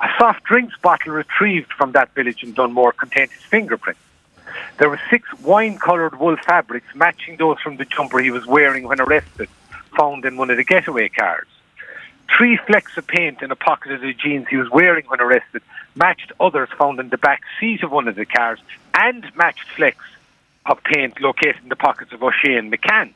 [0.00, 4.00] A soft drinks bottle retrieved from that village in Dunmore contained his fingerprints.
[4.78, 8.88] There were six wine coloured wool fabrics matching those from the jumper he was wearing
[8.88, 9.48] when arrested,
[9.96, 11.46] found in one of the getaway cars.
[12.36, 15.62] Three flecks of paint in a pocket of the jeans he was wearing when arrested
[15.94, 18.60] matched others found in the back seat of one of the cars
[18.94, 20.04] and matched flecks
[20.66, 23.12] of paint located in the pockets of O'Shea and McCann.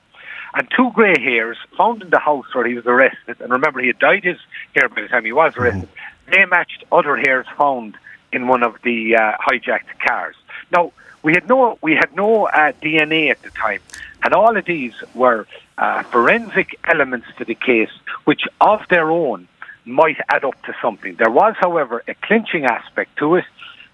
[0.55, 3.87] And two grey hairs found in the house where he was arrested, and remember he
[3.87, 4.39] had dyed his
[4.75, 5.89] hair by the time he was arrested,
[6.31, 7.97] they matched other hairs found
[8.33, 10.37] in one of the uh, hijacked cars.
[10.71, 13.81] Now, we had no we had no uh, DNA at the time,
[14.25, 15.47] and all of these were
[15.79, 17.91] uh, forensic elements to the case,
[18.25, 19.49] which of their own
[19.85, 21.15] might add up to something.
[21.17, 23.45] There was, however, a clinching aspect to it,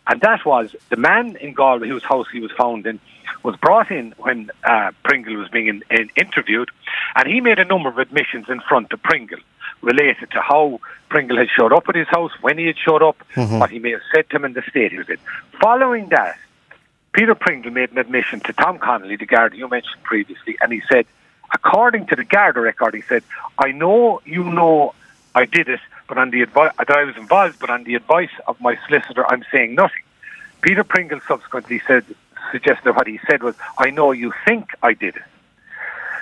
[0.07, 3.01] and that was the man in Galway whose house he was found in
[3.43, 6.71] was brought in when uh, Pringle was being in, in interviewed,
[7.14, 9.38] and he made a number of admissions in front of Pringle
[9.81, 13.17] related to how Pringle had showed up at his house, when he had showed up,
[13.59, 15.19] what he may have said to him in the state he was in.
[15.61, 16.37] Following that,
[17.12, 20.83] Peter Pringle made an admission to Tom Connolly, the guard you mentioned previously, and he
[20.91, 21.07] said,
[21.53, 23.23] according to the Garda record, he said,
[23.59, 24.95] I know you know
[25.35, 28.31] I did it, but on the advice that I was involved, but on the advice
[28.47, 30.03] of my solicitor, I'm saying nothing.
[30.61, 32.05] Peter Pringle subsequently said,
[32.51, 35.23] suggested what he said was, I know you think I did it.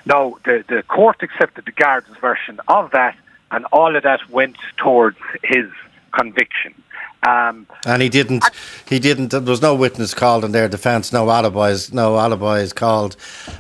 [0.05, 3.17] Now, the, the court accepted the guard's version of that,
[3.51, 5.71] and all of that went towards his
[6.13, 6.75] conviction.
[7.27, 8.45] Um, And he didn't.
[8.89, 9.31] He didn't.
[9.31, 11.13] There was no witness called in their defence.
[11.13, 11.93] No alibis.
[11.93, 13.17] No alibis called.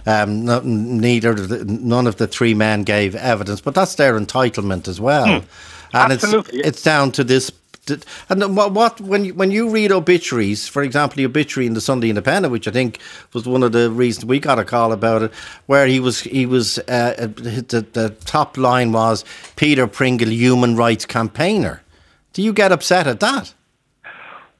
[0.06, 1.30] Um, no, neither.
[1.30, 3.60] of the- None of the three men gave evidence.
[3.60, 5.24] But that's their entitlement as well.
[5.26, 5.42] And
[5.92, 5.96] Hmm.
[6.12, 6.58] Absolutely.
[6.60, 7.50] it's it's down to this.
[8.28, 11.80] And what, what when you, when you read obituaries, for example, the obituary in the
[11.80, 12.98] Sunday Independent, which I think
[13.32, 15.32] was one of the reasons we got a call about it,
[15.66, 19.24] where he was he was uh, the, the top line was
[19.54, 21.80] Peter Pringle, human rights campaigner.
[22.32, 23.54] Do you get upset at that?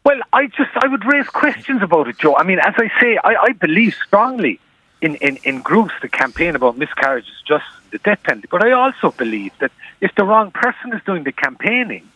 [0.07, 2.37] Well, I just I would raise questions about it, Joe.
[2.37, 4.61] I mean, as I say, I, I believe strongly
[5.01, 8.47] in, in, in groups that campaign about miscarriages, just the death penalty.
[8.49, 12.09] But I also believe that if the wrong person is doing the campaigning,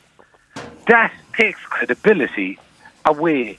[0.87, 2.61] that takes credibility
[3.05, 3.59] away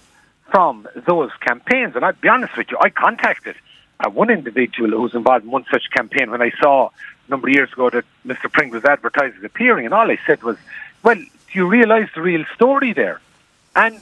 [0.49, 1.97] from those campaigns.
[1.97, 3.57] And I'd be honest with you, I contacted
[3.99, 7.49] uh, one individual who was involved in one such campaign when I saw a number
[7.49, 8.49] of years ago that Mr.
[8.49, 10.55] Pring was advertised as appearing, and all I said was,
[11.03, 13.19] "Well, do you realise the real story there?"
[13.75, 14.01] And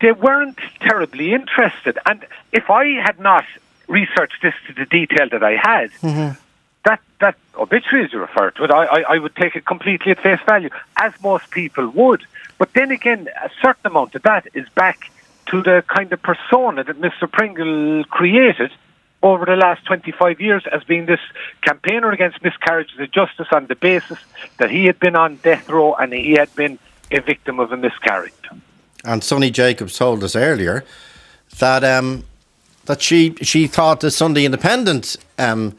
[0.00, 1.98] they weren't terribly interested.
[2.06, 3.44] And if I had not
[3.86, 6.38] researched this to the detail that I had, mm-hmm.
[6.84, 10.12] that that obituary, as you refer to it, I, I, I would take it completely
[10.12, 12.24] at face value, as most people would.
[12.58, 15.10] But then again, a certain amount of that is back
[15.46, 17.30] to the kind of persona that Mr.
[17.30, 18.70] Pringle created
[19.22, 21.20] over the last 25 years as being this
[21.62, 24.18] campaigner against miscarriages of justice on the basis
[24.58, 26.78] that he had been on death row and he had been
[27.10, 28.32] a victim of a miscarriage.
[29.08, 30.84] And Sunny Jacobs told us earlier
[31.60, 32.24] that um,
[32.84, 35.74] that she she thought the Sunday Independent um,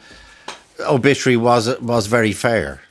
[0.80, 2.82] obituary was was very fair.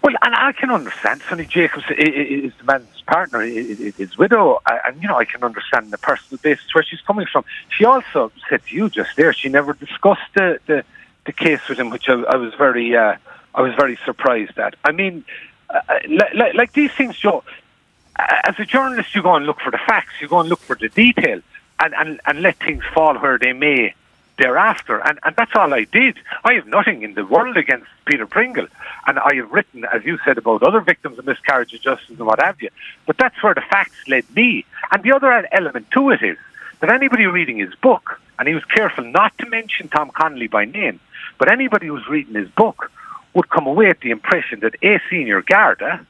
[0.00, 5.02] Well, and I can understand Sunny Jacobs is the man's partner, his widow, uh, and
[5.02, 7.44] you know I can understand the personal basis where she's coming from.
[7.70, 10.84] She also said to you just there she never discussed the the,
[11.24, 13.16] the case with him, which I, I was very uh,
[13.56, 14.76] I was very surprised at.
[14.84, 15.24] I mean,
[15.68, 15.80] uh,
[16.32, 17.38] like, like these things, Joe.
[17.38, 17.65] uh,
[18.18, 20.76] As a journalist, you go and look for the facts, you go and look for
[20.76, 21.40] the detail,
[21.80, 23.94] and, and, and let things fall where they may
[24.38, 24.98] thereafter.
[25.06, 26.18] And, and that's all I did.
[26.44, 28.66] I have nothing in the world against Peter Pringle.
[29.06, 32.26] And I have written, as you said, about other victims of miscarriage of justice and
[32.26, 32.70] what have you.
[33.06, 34.64] But that's where the facts led me.
[34.90, 36.36] And the other element to it is
[36.80, 40.66] that anybody reading his book, and he was careful not to mention Tom Connolly by
[40.66, 41.00] name,
[41.38, 42.90] but anybody who's reading his book
[43.34, 46.06] would come away with the impression that a senior Garda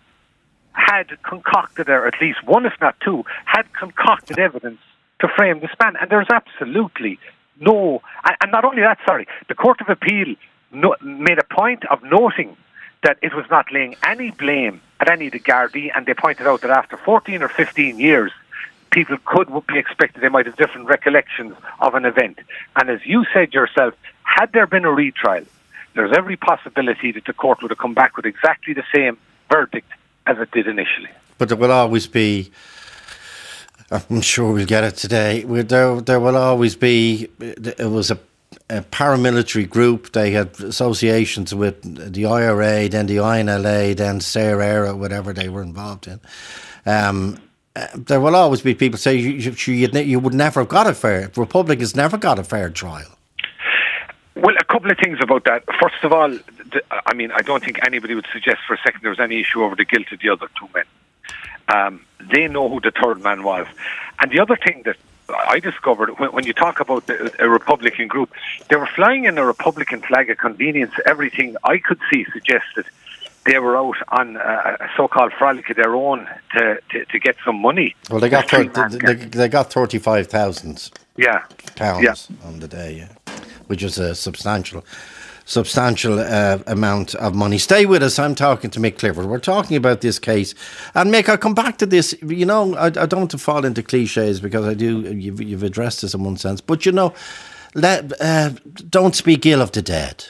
[0.77, 4.81] had concocted, or at least one, if not two, had concocted evidence
[5.21, 5.97] to frame this man.
[6.01, 7.19] And there's absolutely
[7.59, 10.37] no, and, and not only that, sorry, the Court of Appeal
[10.71, 12.57] no, made a point of noting
[13.03, 16.47] that it was not laying any blame at any of the Gardaí, and they pointed
[16.47, 18.33] out that after 14 or 15 years,
[18.91, 22.39] people could be expected they might have different recollections of an event.
[22.77, 25.45] And as you said yourself, had there been a retrial,
[25.95, 29.17] there's every possibility that the court would have come back with exactly the same
[29.51, 29.91] verdict
[30.27, 31.11] as it did initially.
[31.39, 32.51] But there will always be.
[33.91, 35.43] I'm sure we'll get it today.
[35.43, 37.29] There, there will always be.
[37.41, 38.19] It was a,
[38.69, 40.13] a paramilitary group.
[40.13, 45.63] They had associations with the IRA, then the INLA, then Saor Éire, whatever they were
[45.63, 46.21] involved in.
[46.85, 47.41] Um,
[47.95, 50.95] there will always be people say you, you, you, you would never have got a
[50.95, 51.31] fair.
[51.37, 53.16] Republicans never got a fair trial.
[54.37, 55.65] Well, a couple of things about that.
[55.81, 59.01] First of all, the, I mean, I don't think anybody would suggest for a second
[59.03, 60.85] there was any issue over the guilt of the other two men.
[61.69, 63.67] Um, they know who the third man was.
[64.21, 64.97] And the other thing that
[65.49, 68.31] I discovered when, when you talk about the, a Republican group,
[68.69, 70.93] they were flying in a Republican flag of convenience.
[71.07, 72.85] Everything I could see suggested
[73.47, 77.57] they were out on a so-called frolic of their own to, to, to get some
[77.63, 77.95] money.
[78.11, 81.45] Well, they got The three thir- man they, they got thirty five thousand yeah,
[81.77, 82.47] pounds Yeah.
[82.49, 83.26] on the day, yeah,
[83.67, 84.85] which is a substantial,
[85.45, 87.59] substantial uh, amount of money.
[87.59, 88.19] Stay with us.
[88.19, 89.27] I'm talking to Mick Clifford.
[89.27, 90.55] We're talking about this case,
[90.95, 92.15] and Mick, I'll come back to this.
[92.23, 95.01] You know, I, I don't want to fall into cliches because I do.
[95.13, 97.15] You've, you've addressed this in one sense, but you know,
[97.75, 98.51] let uh,
[98.89, 100.27] don't speak ill of the dead.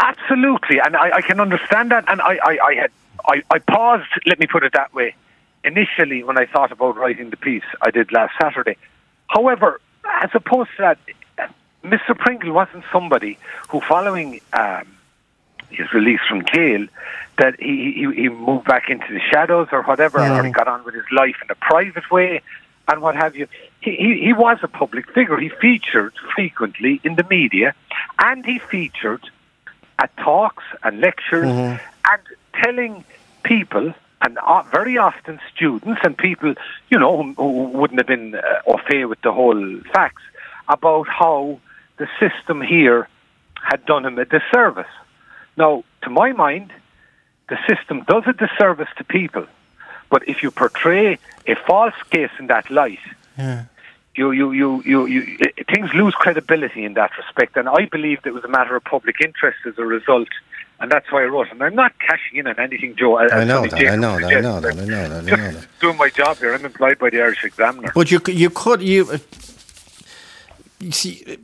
[0.00, 2.04] Absolutely, and I, I can understand that.
[2.08, 2.90] And I, I, I had
[3.28, 4.08] I, I paused.
[4.26, 5.14] Let me put it that way.
[5.64, 8.76] Initially, when I thought about writing the piece, I did last Saturday.
[9.28, 9.80] However,
[10.22, 10.98] as opposed to that,
[11.90, 12.16] Mr.
[12.16, 14.86] Pringle wasn't somebody who, following um,
[15.70, 16.86] his release from jail,
[17.38, 20.84] that he, he he moved back into the shadows or whatever, or he got on
[20.84, 22.40] with his life in a private way,
[22.88, 23.46] and what have you.
[23.80, 25.36] He, he he was a public figure.
[25.38, 27.74] He featured frequently in the media,
[28.18, 29.28] and he featured
[29.98, 31.48] at talks and lectures
[32.10, 32.22] and
[32.62, 33.04] telling
[33.42, 36.54] people and uh, very often students and people
[36.88, 40.22] you know who, who wouldn't have been uh, au fait with the whole facts
[40.68, 41.60] about how
[41.98, 43.08] the system here
[43.62, 44.86] had done him a disservice.
[45.56, 46.72] Now, to my mind,
[47.48, 49.46] the system does a disservice to people,
[50.10, 52.98] but if you portray a false case in that light,
[54.14, 57.56] you, you, you, you, you, i- things lose credibility in that respect.
[57.56, 60.28] And I believed it was a matter of public interest as a result.
[60.80, 61.50] And that's why I wrote.
[61.50, 63.16] And I'm not cashing in on anything, Joe.
[63.16, 63.74] as I know that.
[63.80, 64.32] I know that.
[64.32, 64.72] I know that.
[64.78, 65.12] I know that.
[65.12, 65.52] I know that.
[65.54, 66.52] Just doing my job here.
[66.54, 67.92] I'm employed by the Irish Examiner.
[67.94, 69.18] But you you could you uh,
[70.80, 71.38] you see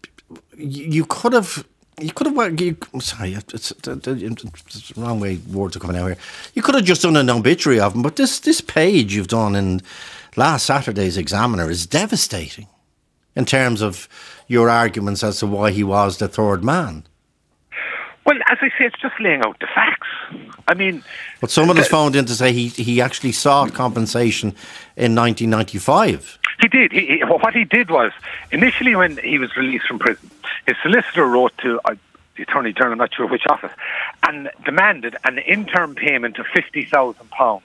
[0.56, 1.66] you could have
[2.00, 5.96] you could have well, you, sorry it's, it's, it's the wrong way words are coming
[5.96, 6.16] out here.
[6.54, 9.54] You could have just done an obituary of him, but this this page you've done
[9.54, 9.82] in
[10.36, 12.66] last Saturday's Examiner is devastating
[13.36, 14.08] in terms of
[14.48, 17.04] your arguments as to why he was the third man.
[18.24, 20.06] Well, as I say, it's just laying out the facts.
[20.68, 21.02] I mean,
[21.40, 24.50] But someone has phoned in to say he he actually sought compensation
[24.96, 26.38] in 1995.
[26.60, 26.92] He did.
[26.92, 28.12] He, he, what he did was
[28.52, 30.30] initially when he was released from prison,
[30.66, 31.96] his solicitor wrote to uh,
[32.36, 33.72] the attorney general, I'm not sure which office,
[34.26, 37.64] and demanded an interim payment of fifty thousand pounds.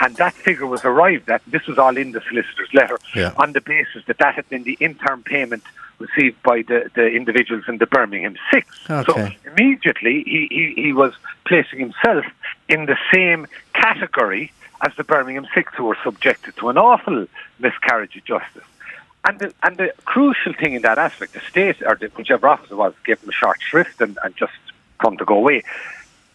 [0.00, 1.42] And that figure was arrived at.
[1.46, 3.32] This was all in the solicitor's letter Yeah.
[3.36, 5.64] on the basis that that had been the interim payment
[5.98, 8.66] received by the, the individuals in the Birmingham Six.
[8.88, 9.04] Okay.
[9.12, 11.12] So immediately he, he, he was
[11.44, 12.24] placing himself
[12.68, 14.52] in the same category
[14.86, 17.26] as the Birmingham Six, who were subjected to an awful
[17.58, 18.64] miscarriage of justice.
[19.24, 22.76] And the, and the crucial thing in that aspect, the state, or the, whichever officer
[22.76, 24.52] was, gave him a short shrift and, and just
[25.00, 25.64] come to go away.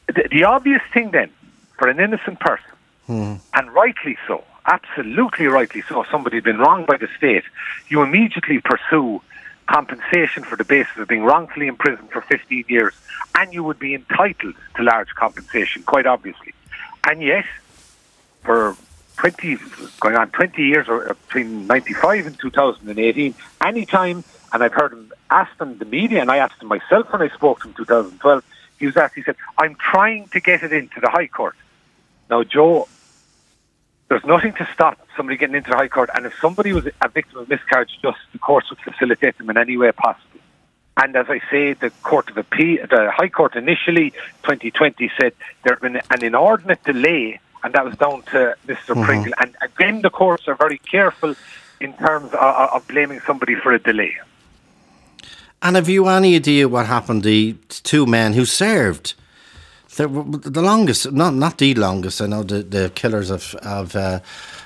[0.08, 1.30] The, the obvious thing then,
[1.78, 2.72] for an innocent person,
[3.08, 3.36] hmm.
[3.54, 7.44] and rightly so, absolutely rightly so, somebody had been wronged by the state,
[7.88, 9.22] you immediately pursue
[9.68, 12.94] compensation for the basis of being wrongfully imprisoned for 15 years,
[13.36, 16.54] and you would be entitled to large compensation, quite obviously.
[17.04, 17.46] And yet,
[18.42, 18.76] for
[19.18, 19.58] 20,
[20.00, 25.12] going on 20 years, or between 95 and 2018, any time, and I've heard him
[25.30, 27.86] asked in the media, and I asked him myself when I spoke to him in
[27.86, 28.44] 2012,
[28.80, 31.56] he was asked, he said, I'm trying to get it into the High Court.
[32.30, 32.88] Now, Joe,
[34.14, 37.10] there's nothing to stop somebody getting into the High Court, and if somebody was a
[37.10, 40.40] victim of miscarriage, just the courts would facilitate them in any way possible.
[40.98, 44.12] And as I say, the Court of Appeal, the High Court initially,
[44.44, 49.04] 2020, said there had been an inordinate delay, and that was down to mister mm-hmm.
[49.04, 49.34] Pringle.
[49.40, 51.34] And again, the courts are very careful
[51.80, 52.34] in terms of,
[52.76, 54.16] of blaming somebody for a delay.
[55.64, 59.16] And have you any idea what happened to the two men who served?
[59.96, 62.20] The, the longest, not not the longest.
[62.20, 64.22] I know the, the killers of of uh,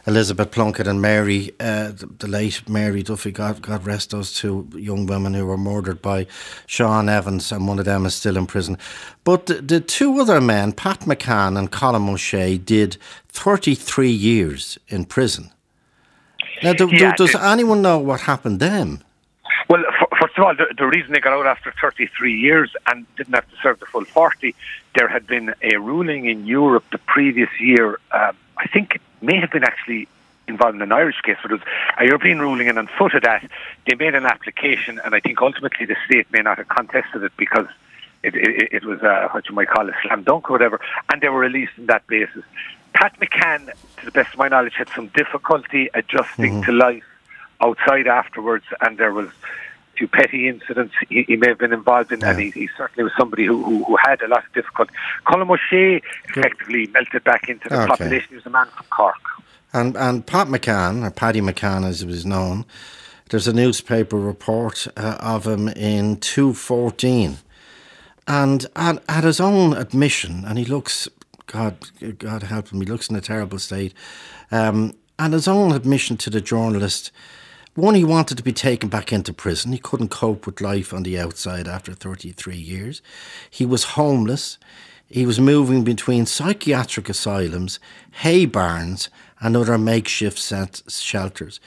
[0.06, 3.32] Elizabeth Plunkett and Mary, uh, the, the late Mary Duffy.
[3.32, 6.28] God, God rest those two young women who were murdered by
[6.66, 8.78] Sean Evans, and one of them is still in prison.
[9.26, 14.78] But the, the two other men, Pat McCann and Colm O'Shea, did thirty three years
[14.88, 15.52] in prison.
[16.63, 19.04] Now, do, do- does anyone know what happened then?
[19.70, 19.84] Well,
[20.38, 23.50] first of all, the, the reason they got out after 33 years and didn't have
[23.50, 24.56] to serve the full 40,
[24.96, 28.00] there had been a ruling in Europe the previous year.
[28.12, 30.08] Um, I think it may have been actually
[30.48, 31.63] involved in an Irish case, but it was
[32.00, 33.50] a European ruling, and on foot of that,
[33.88, 37.33] they made an application, and I think ultimately the state may not have contested it
[37.38, 37.67] because
[38.23, 40.79] it, it, it was uh, what you might call a slam dunk or whatever,
[41.12, 42.44] and they were released on that basis.
[42.94, 47.04] Pat McCann, to the best of my knowledge, had some difficulty adjusting to life
[47.60, 49.31] outside afterwards, and there was a
[49.98, 53.13] few petty incidents he, he may have been involved in, and he, he certainly was
[53.19, 54.93] somebody who, who, who had a lot of difficulty.
[55.25, 57.87] Colm O'Shea effectively melted back into the Okay.
[57.87, 58.27] population.
[58.29, 59.15] He was a man from Cork.
[59.73, 62.65] And and Pat McCann, or Paddy McCann as he was known,
[63.29, 67.37] there's a newspaper report uh, of him in 214.
[68.27, 71.08] and at, at his own admission, and he looks,
[71.48, 71.75] God,
[72.17, 73.93] God help him, he looks in a terrible state.
[74.52, 77.12] Um, and his own admission to the journalist,
[77.78, 79.71] one, he wanted to be taken back into prison.
[79.71, 83.04] He couldn't cope with life on the outside after 33 years.
[83.52, 84.58] He was homeless.
[85.08, 87.80] He was moving between psychiatric asylums,
[88.12, 89.10] hay barns,
[89.40, 90.40] and other makeshift
[90.90, 91.60] shelters.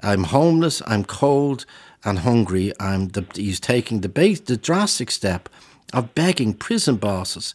[0.00, 1.64] I'm homeless, I'm cold
[2.04, 2.72] and hungry.
[2.80, 5.48] I'm the, he's taking the, base, the drastic step
[5.92, 7.54] of begging prison bosses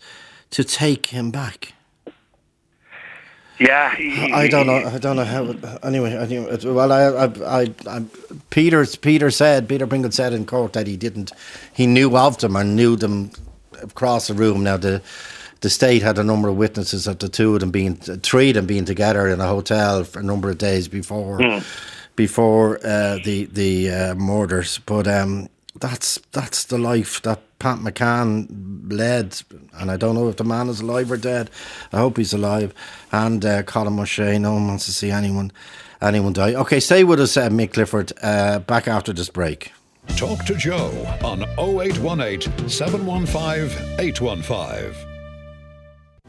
[0.52, 1.74] to take him back.
[3.60, 4.76] Yeah, he, I don't know.
[4.76, 5.44] I don't know how.
[5.82, 8.06] Anyway, anyway well, I, I, I, I,
[8.52, 11.32] Peter, Peter said, Peter Pringle said in court that he didn't,
[11.74, 13.32] he knew of them and knew them
[13.82, 14.64] across the room.
[14.64, 15.02] Now the,
[15.62, 18.56] the state had a number of witnesses of the two of them being, three of
[18.56, 21.64] them being together in a hotel for a number of days before, mm.
[22.16, 24.80] before uh, the the uh, murders.
[24.86, 25.50] But um,
[25.80, 28.48] that's that's the life that Pat McCann
[28.92, 29.42] led,
[29.80, 31.50] and I don't know if the man is alive or dead.
[31.92, 32.74] I hope he's alive.
[33.12, 35.52] And uh, Colm O'Shea, no one wants to see anyone
[36.02, 36.54] anyone die.
[36.54, 38.14] Okay, stay with us, uh, Mick Clifford.
[38.22, 39.72] Uh, back after this break.
[40.16, 40.92] Talk to Joe
[41.24, 45.07] on 0818 715 815.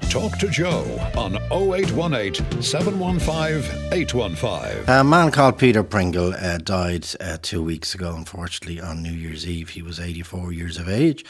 [0.03, 0.85] Talk to Joe
[1.17, 4.85] on 0818 715 815.
[4.89, 9.47] A man called Peter Pringle uh, died uh, two weeks ago, unfortunately, on New Year's
[9.47, 9.69] Eve.
[9.71, 11.25] He was 84 years of age.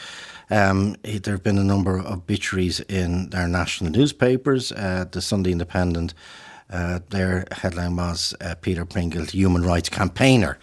[0.49, 4.71] Um, there have been a number of obituaries in their national newspapers.
[4.71, 6.13] Uh, the Sunday Independent,
[6.69, 10.57] uh, their headline was uh, Peter Pringle, human rights campaigner.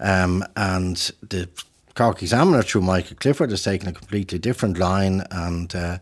[0.00, 1.48] Um, and the
[1.94, 5.98] Cork Examiner, through Michael Clifford, has taken a completely different line and uh,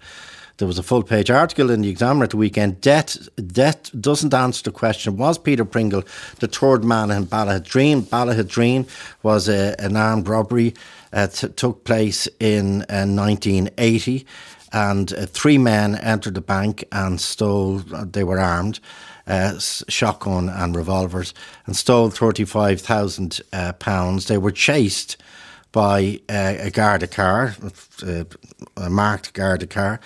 [0.59, 2.80] there was a full page article in the Examiner at the weekend.
[2.80, 6.02] Death, death doesn't answer the question was Peter Pringle
[6.40, 8.02] the third man in Ballaghaderreen?
[8.02, 8.88] Ballaghaderreen
[9.22, 10.74] was a, an armed robbery
[11.12, 14.26] uh, t- took place in uh, 1980
[14.72, 18.80] and uh, three men entered the bank and stole, uh, they were armed.
[19.26, 21.34] Uh, shotgun and revolvers
[21.66, 24.26] and stole £35,000 uh, pounds.
[24.26, 25.18] They were chased
[25.70, 27.54] by uh, a Garda car,
[28.02, 28.24] uh,
[28.78, 30.00] a marked Garda car,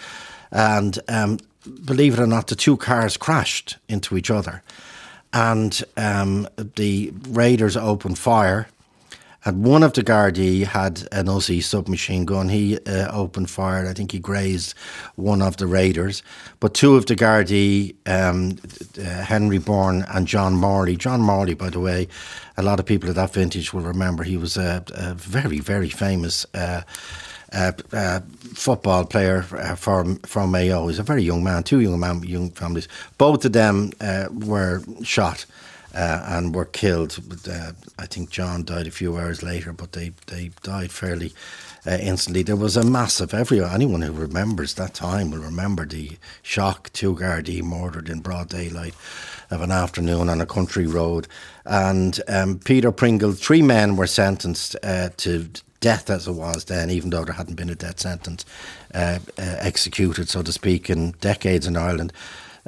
[0.52, 1.38] and um,
[1.84, 4.62] believe it or not, the two cars crashed into each other.
[5.32, 6.46] And um,
[6.76, 8.68] the raiders opened fire.
[9.44, 12.48] And one of the Gardaí had an Uzi submachine gun.
[12.48, 13.88] He uh, opened fire.
[13.88, 14.74] I think he grazed
[15.16, 16.22] one of the raiders.
[16.60, 18.58] But two of the Gardaí, um,
[19.00, 20.96] uh, Henry Byrne and John Morley.
[20.96, 22.06] John Morley, by the way,
[22.56, 25.88] a lot of people of that vintage will remember he was a, a very, very
[25.88, 26.46] famous.
[26.54, 26.82] Uh,
[27.52, 28.20] uh, uh,
[28.54, 30.88] football player uh, from from Mayo.
[30.88, 32.88] He's a very young man, two young man, young families.
[33.18, 35.46] Both of them uh, were shot.
[35.94, 37.18] Uh, and were killed.
[37.46, 41.34] Uh, I think John died a few hours later, but they, they died fairly
[41.84, 42.42] instantly.
[42.42, 43.34] There was a massive.
[43.34, 46.90] Every anyone who remembers that time will remember the shock.
[46.94, 48.94] Two Gardaí murdered in broad daylight
[49.52, 51.28] of an afternoon on a country road,
[51.64, 53.32] and um, Peter Pringle.
[53.32, 55.48] Three men were sentenced to
[55.82, 58.46] death as it was then, even though there hadn't been a death sentence
[58.94, 62.14] uh, uh, executed, so to speak, in decades in Ireland.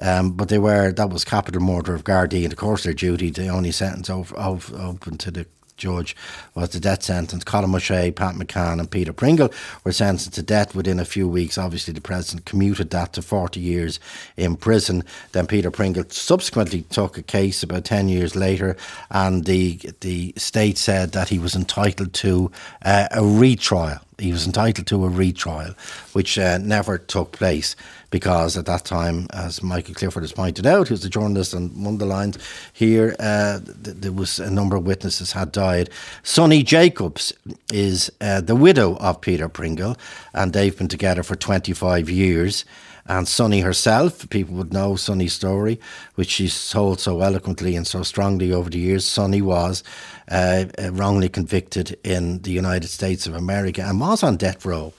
[0.02, 3.30] Um, but they were that was capital murder of Gardaí, and of course their duty.
[3.30, 5.46] The only sentence of, of, open to the
[5.76, 6.16] judge
[6.54, 7.44] was the death sentence.
[7.44, 9.50] Colm O'Shea, Pat McCann, and Peter Pringle
[9.84, 11.58] were sentenced to death within a few weeks.
[11.58, 14.00] Obviously, the president commuted that to 40 years
[14.36, 15.04] in prison.
[15.32, 18.76] Then Peter Pringle subsequently took a case about 10 years later,
[19.10, 22.50] and the the state said that he was entitled to
[22.84, 23.98] uh, a retrial.
[24.18, 25.74] He was entitled to a retrial,
[26.12, 27.76] which uh, never took place
[28.14, 31.94] because at that time, as Michael Clifford has pointed out, who's a journalist on one
[31.94, 32.38] of the lines
[32.72, 35.90] here, uh, th- there was a number of witnesses had died.
[36.22, 37.32] Sunny Jacobs
[37.72, 39.96] is uh, the widow of Peter Pringle,
[40.32, 42.64] and they've been together for 25 years.
[43.06, 45.78] And Sunny herself, people would know Sunny's story,
[46.14, 49.04] which she's told so eloquently and so strongly over the years.
[49.04, 49.82] Sunny was
[50.30, 54.92] uh, wrongly convicted in the United States of America and was on death row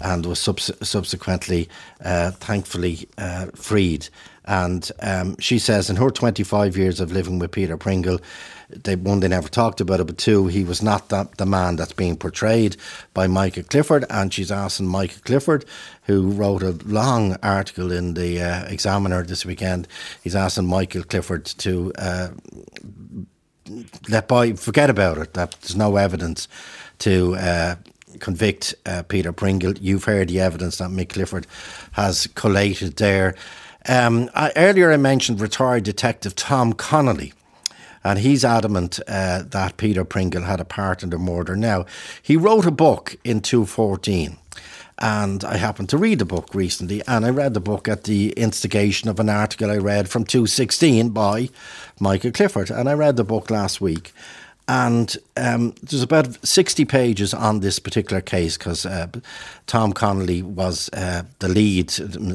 [0.00, 1.68] and was subs- subsequently,
[2.04, 4.08] uh, thankfully, uh, freed.
[4.46, 8.18] And um, she says in her 25 years of living with Peter Pringle,
[8.70, 11.76] they one they never talked about it, but two, he was not that, the man
[11.76, 12.76] that's being portrayed
[13.12, 14.04] by Michael Clifford.
[14.10, 15.64] And she's asking Michael Clifford,
[16.04, 19.86] who wrote a long article in the uh, Examiner this weekend.
[20.22, 22.28] He's asking Michael Clifford to uh,
[24.08, 25.34] let by forget about it.
[25.34, 26.48] That there's no evidence
[27.00, 27.76] to uh,
[28.20, 29.74] convict uh, Peter Pringle.
[29.78, 31.46] You've heard the evidence that Mick Clifford
[31.92, 33.34] has collated there.
[33.86, 37.32] Um, I, earlier, I mentioned retired detective Tom Connolly.
[38.06, 41.56] And he's adamant uh, that Peter Pringle had a part in the murder.
[41.56, 41.86] Now,
[42.22, 44.36] he wrote a book in 2014
[44.98, 48.30] And I happened to read the book recently, and I read the book at the
[48.32, 51.48] instigation of an article I read from 216 by
[51.98, 52.70] Michael Clifford.
[52.70, 54.12] And I read the book last week.
[54.66, 59.08] And um, there's about 60 pages on this particular case because uh,
[59.66, 61.92] Tom Connolly was uh, the lead,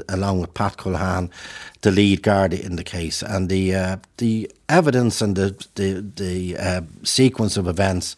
[0.08, 1.32] along with Pat Culhane,
[1.82, 3.24] the lead guard in the case.
[3.24, 8.16] And the uh, the evidence and the, the, the uh, sequence of events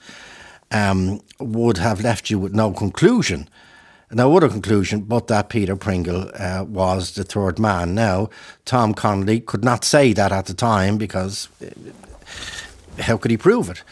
[0.72, 3.48] um, would have left you with no conclusion.
[4.14, 7.96] No other conclusion but that Peter Pringle uh, was the third man.
[7.96, 8.30] Now,
[8.66, 11.48] Tom Connolly could not say that at the time because
[13.00, 13.84] how could he prove it?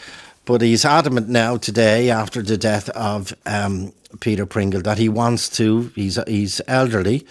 [0.44, 5.48] But he's adamant now today, after the death of um, Peter Pringle, that he wants
[5.50, 5.92] to.
[5.94, 7.26] He's he's elderly.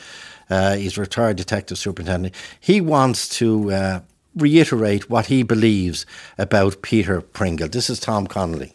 [0.49, 2.33] Uh, he's retired detective superintendent.
[2.59, 3.99] He wants to uh,
[4.35, 6.05] reiterate what he believes
[6.37, 7.67] about Peter Pringle.
[7.67, 8.73] This is Tom Connolly.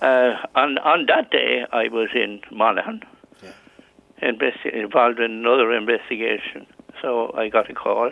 [0.00, 3.02] Uh, on on that day, I was in Monaghan.
[4.22, 6.66] Investi- involved in another investigation.
[7.02, 8.10] So I got a call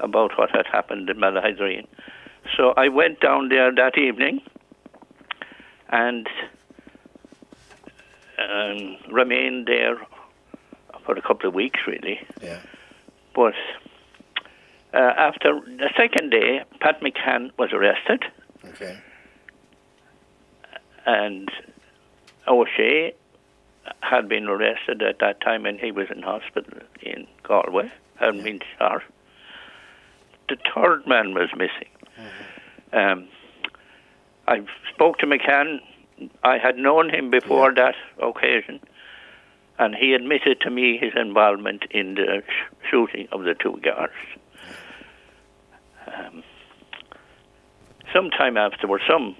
[0.00, 1.86] about what had happened in Ballaghaderreen.
[2.56, 4.40] So I went down there that evening
[5.88, 6.26] and
[8.38, 9.98] um, remained there
[11.04, 12.20] for a couple of weeks, really.
[12.42, 12.60] Yeah.
[13.34, 13.54] But
[14.94, 18.24] uh, after the second day, Pat McCann was arrested.
[18.64, 18.98] Okay.
[21.06, 21.50] And
[22.46, 23.14] O'Shea
[24.00, 28.60] had been arrested at that time, and he was in hospital in Galway, hadn't been
[28.78, 29.02] shot.
[30.48, 31.90] The third man was missing.
[32.18, 32.96] Mm-hmm.
[32.96, 33.28] Um,
[34.46, 34.64] I
[34.94, 35.80] spoke to McCann.
[36.42, 37.92] I had known him before yeah.
[37.92, 38.80] that occasion,
[39.78, 44.14] and he admitted to me his involvement in the sh- shooting of the two guards.
[46.06, 46.42] Um,
[48.12, 49.36] sometime afterwards, some,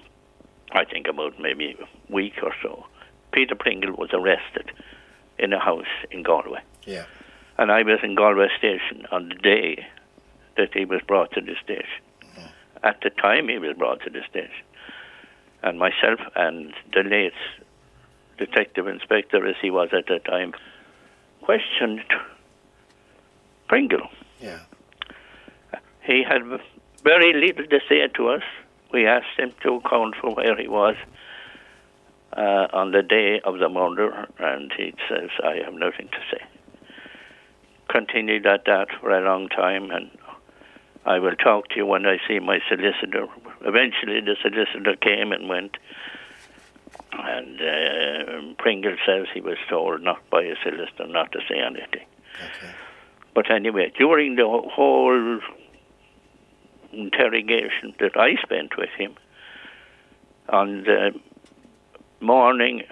[0.71, 2.85] I think about maybe a week or so,
[3.31, 4.71] Peter Pringle was arrested
[5.37, 6.61] in a house in Galway.
[6.85, 7.05] Yeah.
[7.57, 9.85] And I was in Galway station on the day
[10.57, 12.03] that he was brought to the station.
[12.21, 12.47] Mm-hmm.
[12.83, 14.65] At the time he was brought to the station
[15.61, 17.33] and myself and the late
[18.37, 20.53] detective inspector, as he was at the time,
[21.41, 22.03] questioned
[23.67, 24.07] Pringle.
[24.39, 24.59] Yeah.
[26.03, 26.41] He had
[27.03, 28.43] very little to say to us.
[28.91, 30.95] We asked him to account for where he was
[32.33, 36.43] uh, on the day of the murder, and he says, I have nothing to say.
[37.89, 40.11] Continued at that for a long time, and
[41.05, 43.27] I will talk to you when I see my solicitor.
[43.61, 45.77] Eventually, the solicitor came and went,
[47.13, 52.05] and uh, Pringle says he was told not by a solicitor not to say anything.
[52.35, 52.73] Okay.
[53.33, 55.39] But anyway, during the whole
[56.91, 59.15] interrogation that I spent with him,
[60.49, 61.11] on the
[62.21, 62.83] morning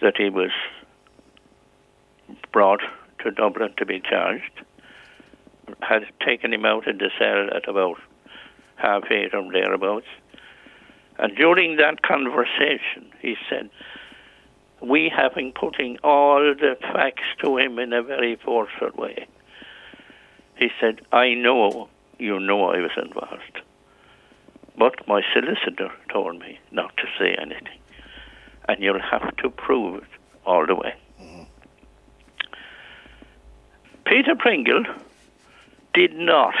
[0.00, 0.50] that he was
[2.52, 2.80] brought
[3.22, 4.62] to Dublin to be charged,
[5.80, 7.96] had taken him out of the cell at about
[8.76, 10.06] half eight or thereabouts.
[11.18, 13.70] And during that conversation, he said,
[14.80, 19.26] we have been putting all the facts to him in a very forceful way.
[20.56, 23.60] He said, I know you know I was involved.
[24.76, 27.78] But my solicitor told me not to say anything.
[28.68, 30.08] And you'll have to prove it
[30.44, 30.94] all the way.
[31.20, 31.42] Mm-hmm.
[34.04, 34.84] Peter Pringle
[35.92, 36.54] did not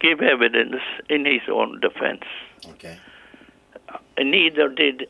[0.00, 2.24] give evidence in his own defense.
[2.70, 2.98] Okay.
[3.88, 5.06] Uh, neither did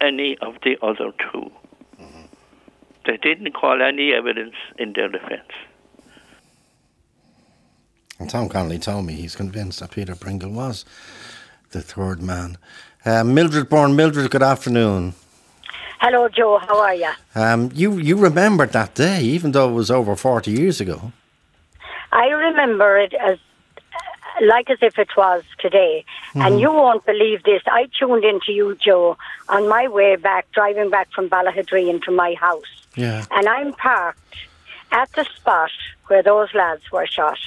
[0.00, 1.50] any of the other 2
[2.00, 2.22] mm-hmm.
[3.06, 5.50] They didn't call any evidence in their defense.
[8.18, 10.84] And Tom Connolly told me he's convinced that Peter Pringle was
[11.72, 12.56] the third man.
[13.04, 15.14] Uh, Mildred Bourne, Mildred, good afternoon.
[16.00, 16.58] Hello, Joe.
[16.58, 17.10] How are you?
[17.34, 21.12] Um, you you remembered that day, even though it was over forty years ago.
[22.10, 23.38] I remember it as
[24.40, 26.04] like as if it was today.
[26.30, 26.42] Mm-hmm.
[26.42, 27.62] And you won't believe this.
[27.66, 29.16] I tuned into you, Joe,
[29.48, 32.86] on my way back, driving back from Ballaghaderreen to my house.
[32.96, 33.24] Yeah.
[33.30, 34.36] And I'm parked
[34.90, 35.70] at the spot
[36.06, 37.38] where those lads were shot.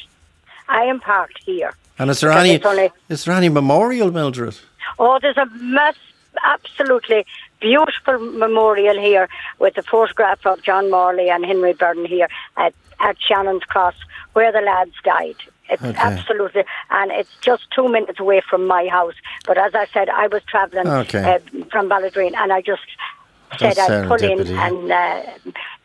[0.68, 1.74] I am parked here.
[1.98, 4.58] And is there any only, is there any memorial, Mildred?
[5.00, 5.96] Oh, there's a mass,
[6.44, 7.26] absolutely
[7.62, 9.30] beautiful memorial here
[9.60, 12.28] with a photograph of John Morley and Henry Byrne here
[12.58, 13.96] at, at Shannon's Cross
[14.34, 15.38] where the lads died.
[15.70, 15.98] It's okay.
[15.98, 19.16] absolutely, and it's just two minutes away from my house.
[19.48, 21.24] But as I said, I was travelling okay.
[21.24, 21.40] uh,
[21.72, 22.84] from Ballaghaderreen, and I just
[23.58, 25.24] said I'd pull in, and uh,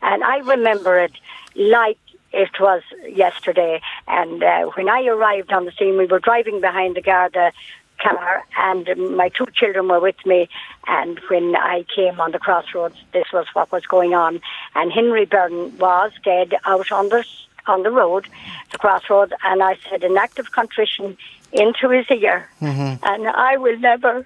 [0.03, 1.13] and I remember it
[1.55, 1.97] like
[2.33, 3.81] it was yesterday.
[4.07, 7.51] And uh, when I arrived on the scene, we were driving behind the Garda
[7.99, 10.49] car, and my two children were with me.
[10.87, 14.41] And when I came on the crossroads, this was what was going on.
[14.75, 17.25] And Henry Byrne was dead out on the
[17.67, 18.27] on the road,
[18.71, 21.15] the crossroads, and I said an act of contrition
[21.53, 23.05] into his ear, Mm-hmm.
[23.05, 24.25] and I will never,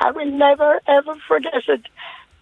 [0.00, 1.86] I will never ever forget it,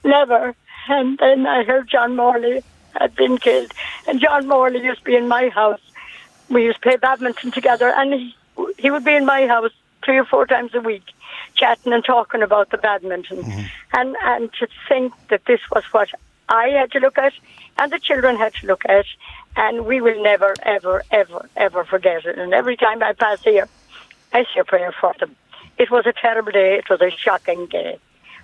[0.04, 0.56] never.
[0.88, 2.64] And then I heard John Morley
[3.00, 3.72] had been killed,
[4.06, 5.80] and John Morley used to be in my house.
[6.48, 8.34] We used to play badminton together, and he,
[8.78, 9.72] he would be in my house
[10.04, 11.04] three or four times a week,
[11.54, 13.38] chatting and talking about the badminton.
[13.38, 13.66] Mm-hmm.
[13.94, 16.08] And and to think that this was what
[16.48, 17.32] I had to look at,
[17.78, 19.06] and the children had to look at,
[19.56, 22.38] and we will never, ever, ever, ever forget it.
[22.38, 23.68] And every time I pass here,
[24.32, 25.34] I say a prayer for them.
[25.78, 26.76] It was a terrible day.
[26.76, 27.98] It was a shocking day,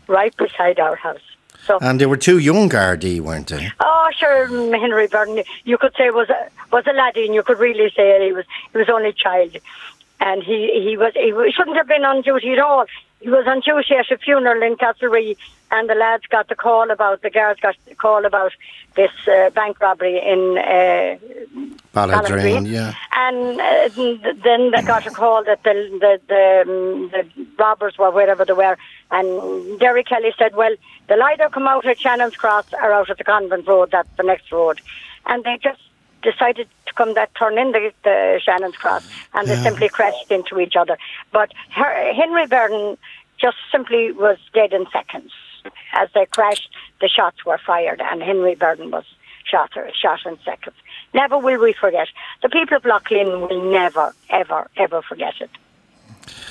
[0.07, 1.21] right beside our house.
[1.67, 3.71] So, And they were two young Gardaí, weren't they?
[3.81, 4.47] oh, sure,
[4.79, 8.27] Henry Byrne, you could say was a was a laddie, and you could really say
[8.27, 9.57] he was he was only a child,
[10.21, 12.87] and he he was he shouldn't have been on duty at all.
[13.21, 15.37] He was on duty at a funeral in Castlerea,
[15.71, 18.53] and the lads got the call about the guards got the call about
[18.97, 21.17] this uh, bank robbery in uh,
[21.95, 22.67] Ballaghaderreen.
[22.67, 22.95] yeah.
[23.13, 28.11] And uh, then they got a call that the the the, um, the robbers were
[28.11, 28.79] wherever they were,
[29.11, 30.75] and Derry Kelly said, "Well,
[31.11, 33.91] they'll either come out at Shannon's Cross or out at the Convent Road.
[33.91, 34.81] That's the next road,"
[35.27, 35.83] and they just
[36.23, 40.61] decided to come that turn in the, the Shannon's Cross, and they simply crashed into
[40.61, 40.97] each other.
[41.33, 42.97] But her, Henry Byrne
[43.39, 45.33] just simply was dead in seconds
[45.95, 46.71] as they crashed.
[47.01, 49.05] The shots were fired, and Henry Byrne was
[49.45, 50.77] shot shot in seconds.
[51.13, 52.09] Never will we forget.
[52.43, 55.51] The people of Loughglynn will never, ever, ever forget it.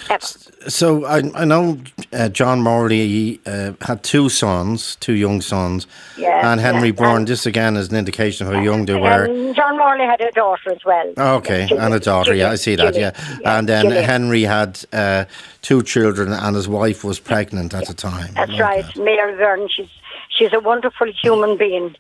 [0.09, 0.25] Ever.
[0.69, 1.79] So I, I know
[2.11, 7.25] uh, John Morley uh, had two sons, two young sons, Yeah, and Henry yeah, Byrne.
[7.25, 9.27] This again is an indication of how young they were.
[9.53, 11.13] John Morley had a daughter as well.
[11.17, 12.33] Okay, Julie- and a daughter.
[12.33, 12.93] Yeah, I see that.
[12.93, 13.01] Julie,
[13.41, 14.01] Yeah, and then Julie.
[14.03, 15.25] Henry had uh,
[15.61, 18.33] two children, and his wife was pregnant at the time.
[18.33, 19.69] That's right, Mary Byrne.
[19.69, 19.89] She's
[20.29, 21.95] she's a wonderful human being.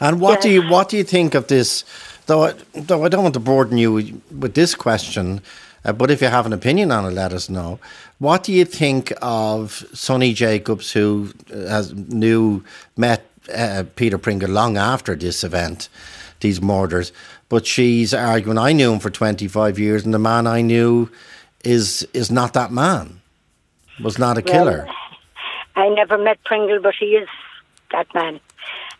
[0.00, 1.84] And what do you what do you think of this?
[2.26, 5.40] Though, I- though I don't want to burden you with, with this question,
[5.84, 7.78] uh, but if you have an opinion on it, let us know.
[8.18, 12.64] What do you think of Sunny Jacobs, who uh, has knew
[12.96, 15.88] met uh, Peter Pringle long after this event,
[16.40, 17.12] these murders?
[17.50, 21.10] But she's arguing, I knew him for twenty five years, and the man I knew
[21.62, 23.20] is is not that man.
[24.02, 24.88] Was not a killer.
[25.76, 27.28] I never met Pringle, but he is
[27.92, 28.40] that man.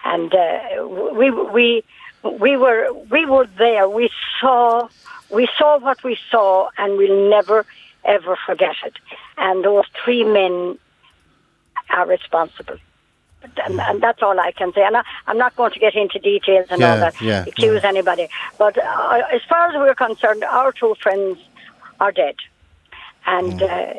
[0.04, 1.82] And uh, we we
[2.24, 3.88] we were we were there.
[3.88, 4.10] We
[4.40, 4.88] saw
[5.30, 7.66] we saw what we saw, and we'll never
[8.04, 8.94] ever forget it.
[9.38, 10.78] And those three men
[11.90, 12.76] are responsible.
[13.66, 14.82] And, and that's all I can say.
[14.82, 17.88] And I, I'm not going to get into details and all that, yeah, accuse yeah.
[17.88, 18.28] anybody.
[18.58, 21.38] But uh, as far as we're concerned, our two friends
[22.00, 22.36] are dead.
[23.26, 23.94] And uh,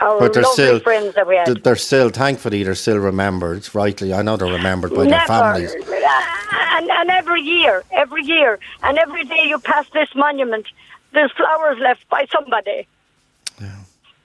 [0.00, 0.20] our Mm.
[0.20, 1.62] But they're lovely still friends that we had.
[1.62, 4.12] They're still thankfully they're still remembered rightly.
[4.12, 5.74] I know they're remembered by their families.
[5.74, 10.66] And, and every year, every year, and every day you pass this monument,
[11.12, 12.86] there's flowers left by somebody.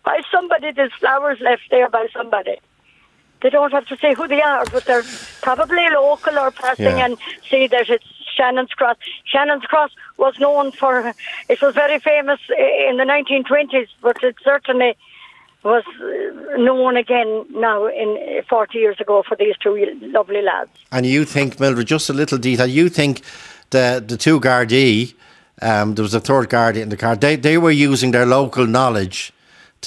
[0.04, 2.58] By somebody, there's flowers left there by somebody.
[3.42, 5.04] They don't have to say who they are, but they're
[5.42, 7.06] probably local or passing Yeah.
[7.06, 7.18] and
[7.50, 8.06] see that it's
[8.38, 8.98] Shannon's Cross.
[9.26, 11.14] Shannon's Cross was known for,
[11.50, 12.40] it was very famous
[12.90, 14.96] in the 1920s, but it certainly
[15.64, 20.70] was uh, known again now in 40 years ago for these two lovely lads.
[20.92, 23.22] And you think, Mildred, just a little detail, you think
[23.72, 25.14] the the two Gardaí,
[25.62, 28.66] um, there was a third Gardaí in the car, they, they were using their local
[28.68, 29.34] knowledge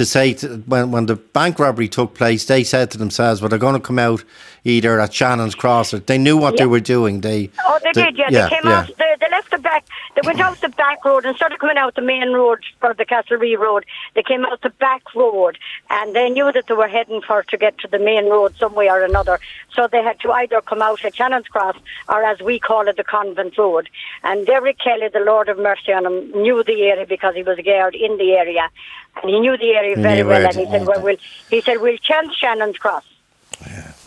[0.01, 3.51] to say, to, when, when the bank robbery took place, they said to themselves, well,
[3.51, 4.25] they're going to come out
[4.65, 7.21] either at Shannon's Cross or they knew what they were doing.
[7.21, 8.31] They, Oh, they, did, yeah.
[8.31, 8.79] They came yeah.
[8.79, 9.85] out, they, they left the back,
[10.15, 13.05] they went out the back road and started coming out the main road for the
[13.05, 13.85] Castlerea road.
[14.15, 15.59] They came out the back road
[15.91, 18.75] and they knew that they were heading for to get to the main road some
[18.75, 19.39] way or another.
[19.75, 21.77] So they had to either come out at Shannon's Cross
[22.09, 23.91] or as we call it, the Convent Road.
[24.23, 27.59] And Derek Kelly, the Lord of mercy on him, knew the area because he was
[27.59, 28.71] a guard in the area.
[29.17, 30.47] And he knew the area very well.
[30.47, 31.17] And he said, well, we'll,
[31.51, 33.05] he said, we'll chance Shannon's Cross.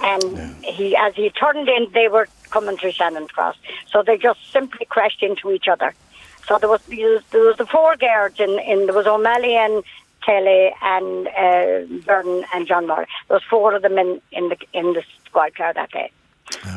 [0.02, 3.56] And he, as he turned in, they were coming through Shannon's Cross.
[3.92, 5.94] So they just simply crashed into each other.
[6.48, 6.82] So there was
[7.32, 9.84] there was the four guards, in, in there was O'Malley and
[10.26, 13.08] Kelly and uh, and John Moore.
[13.28, 16.12] There was four of them in, in the in the squad car that day.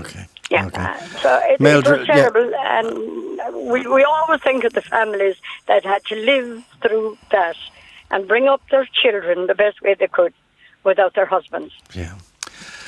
[0.00, 0.26] Okay.
[0.50, 0.66] Yeah.
[0.66, 0.80] Okay.
[0.80, 2.14] Uh, so it, it Mildred, was yeah.
[2.14, 7.56] terrible, and we we always think of the families that had to live through that
[8.10, 10.32] and bring up their children the best way they could
[10.84, 11.72] without their husbands.
[11.94, 12.14] Yeah.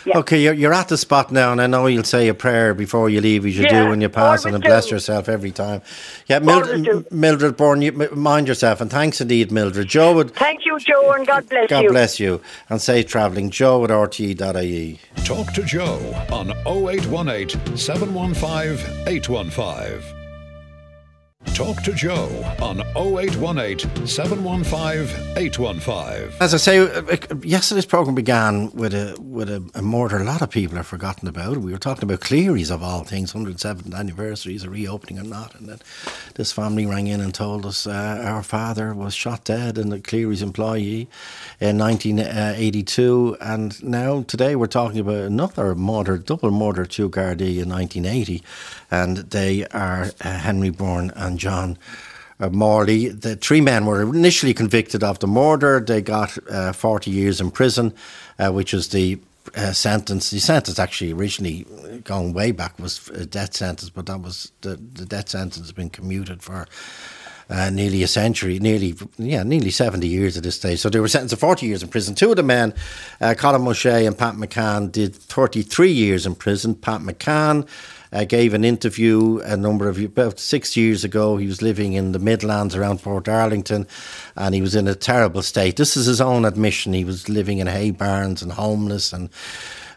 [0.07, 0.19] Yeah.
[0.19, 3.11] Okay, you're, you're at the spot now, and I know you'll say a prayer before
[3.11, 4.95] you leave, as you Yeah, do when you pass, always and bless do.
[4.95, 5.83] yourself every time.
[6.29, 7.05] Yeah, Always Mildred, do.
[7.11, 9.89] Mildred Bourne, you, mind yourself, and thanks indeed, Mildred.
[9.89, 11.89] Joe would, Thank you, Joe, and God bless God you.
[11.89, 12.41] God bless you,
[12.71, 13.51] and safe travelling.
[13.51, 14.99] Joe at rte.ie.
[15.25, 15.99] Talk to Joe
[16.31, 20.18] on 0818 715 815.
[21.55, 22.29] Talk to Joe
[22.63, 26.33] on 0818 715 815.
[26.41, 30.25] As I say, uh, uh, yesterday's program began with a with a, a murder a
[30.25, 31.59] lot of people have forgotten about.
[31.59, 35.55] We were talking about Clerys of all things, 107th anniversary, is a reopening or not,
[35.57, 35.79] and then
[36.35, 39.99] this family rang in and told us uh, our father was shot dead and the
[39.99, 41.09] Clerys employee
[41.61, 47.69] in 1982, and now today we're talking about another murder, double murder, two Gardaí in
[47.69, 48.43] 1980,
[48.91, 51.79] and they are uh, Henry Byrne and John
[52.41, 53.09] uh, Morley.
[53.09, 55.81] The three men were initially convicted of the murder.
[55.81, 57.95] They got uh, 40 years in prison,
[58.39, 59.19] uh, which was the
[59.57, 60.31] uh, sentence.
[60.31, 61.67] The sentence actually originally
[62.05, 65.73] going way back was a death sentence, but that was the, the death sentence has
[65.73, 66.67] been commuted for.
[67.51, 70.79] Uh, nearly a century, nearly yeah, nearly seventy years at this stage.
[70.81, 72.15] So they were sentenced to forty years in prison.
[72.15, 72.75] Two of the men,
[73.23, 76.75] Colm O'Shea and Pat McCann, did thirty-three years in prison.
[76.75, 77.67] Pat McCann
[78.13, 81.37] uh, gave an interview a number of about six years ago.
[81.37, 83.87] He was living in the Midlands around Portarlington,
[84.37, 85.77] and he was in a terrible state.
[85.77, 86.93] This is his own admission.
[86.93, 89.31] He was living in hay barns and homeless and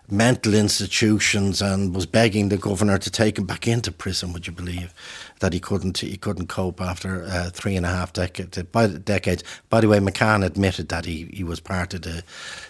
[0.09, 4.33] mental institutions, and was begging the governor to take him back into prison.
[4.33, 4.93] Would you believe
[5.41, 5.97] that he couldn't?
[5.97, 8.61] He couldn't cope after uh, three and a half decades.
[8.63, 9.43] By decades.
[9.69, 12.23] By the way, McCann admitted that he, he was part of the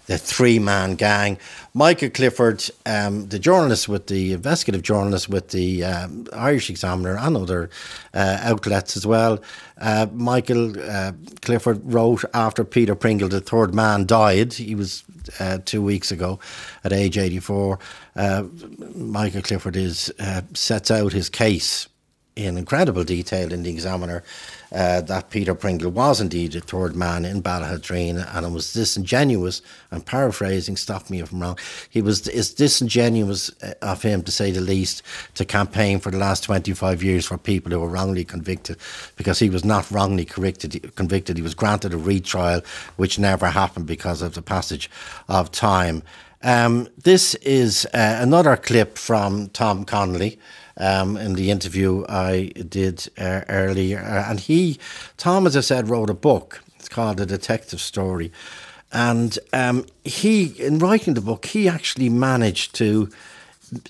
[0.08, 1.38] the three man gang.
[1.74, 7.38] Michael Clifford, um, the journalist with the investigative journalist with the um, Irish Examiner and
[7.38, 7.70] other
[8.14, 9.40] uh, outlets as well.
[9.80, 11.12] Uh, Michael uh,
[11.42, 14.54] Clifford wrote after Peter Pringle, the third man, died.
[14.54, 15.04] He was
[15.40, 16.40] uh, two weeks ago
[16.84, 17.80] at age 84.
[18.16, 18.44] Uh,
[18.96, 20.12] Michael Clifford is
[20.54, 21.88] sets out his case
[22.36, 24.24] in incredible detail in the Examiner
[24.72, 29.62] uh, that Peter Pringle was indeed a third man in Ballaghaderreen and it was disingenuous,
[29.92, 31.60] I'm paraphrasing, stop me if I'm wrong,
[31.90, 35.04] he was it's disingenuous uh, of him to say the least
[35.36, 38.78] to campaign for the last 25 years for people who were wrongly convicted
[39.18, 41.36] because he was not wrongly convicted, convicted.
[41.36, 42.62] he was granted a retrial
[42.96, 44.90] which never happened because of the passage
[45.28, 46.02] of time.
[46.44, 50.40] Um, this is uh, another clip from Tom Connolly
[50.78, 54.00] um, in the interview I did uh, earlier.
[54.00, 54.80] Uh, and he,
[55.18, 56.64] Tom, as I said, wrote a book.
[56.78, 58.32] It's called A Detective Story.
[58.92, 63.10] And um, he, in writing the book, he actually managed to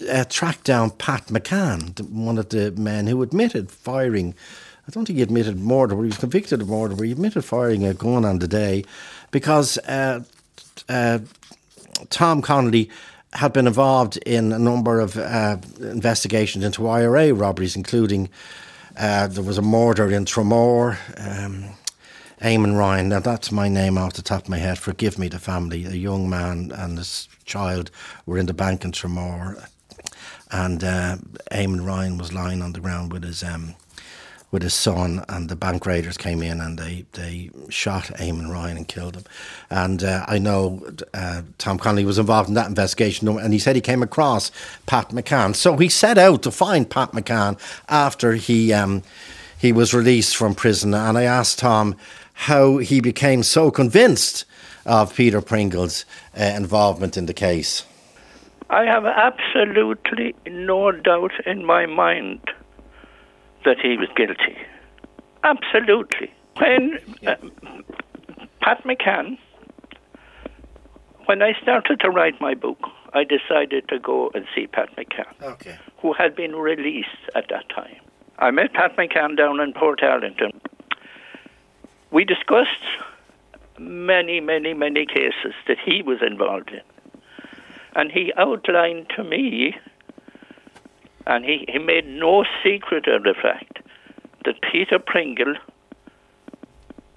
[0.09, 4.35] uh, track down Pat McCann, one of the men who admitted firing.
[4.87, 7.43] I don't think he admitted murder, but he was convicted of murder, but he admitted
[7.43, 8.83] firing a gun on the day
[9.31, 10.21] because uh,
[10.87, 11.19] uh,
[12.09, 12.89] Tom Connolly
[13.33, 18.29] had been involved in a number of uh, investigations into IRA robberies, including
[18.97, 20.97] uh, there was a murder in Tramore.
[21.17, 21.75] Um,
[22.41, 24.79] Eamon Ryan, now that's my name off the top of my head.
[24.79, 25.85] Forgive me, the family.
[25.85, 27.91] A young man and his child
[28.25, 29.63] were in the bank in Tramore,
[30.49, 31.17] and uh,
[31.51, 33.75] Eamon Ryan was lying on the ground with his um,
[34.51, 38.77] with his son, and the bank raiders came in and they, they shot Eamon Ryan
[38.77, 39.23] and killed him.
[39.69, 43.75] And uh, I know uh, Tom Connolly was involved in that investigation, and he said
[43.75, 44.51] he came across
[44.85, 45.55] Pat McCann.
[45.55, 49.03] So he set out to find Pat McCann after he um,
[49.57, 50.93] he was released from prison.
[50.93, 51.95] And I asked Tom
[52.33, 54.43] how he became so convinced
[54.85, 56.05] of Peter Pringle's
[56.37, 57.85] uh, involvement in the case.
[58.69, 62.39] I have absolutely no doubt in my mind
[63.65, 64.57] that he was guilty.
[65.43, 66.31] Absolutely.
[66.57, 67.35] When uh,
[68.61, 69.37] Pat McCann,
[71.25, 72.79] when I started to write my book,
[73.13, 75.77] I decided to go and see Pat McCann, Okay.
[76.01, 77.95] who had been released at that time.
[78.39, 80.51] I met Pat McCann down in Portarlington.
[82.11, 82.69] We discussed
[83.79, 86.81] many, many, many cases that he was involved in.
[87.95, 89.75] And he outlined to me,
[91.27, 93.79] and he, he made no secret of the fact
[94.45, 95.55] that Peter Pringle,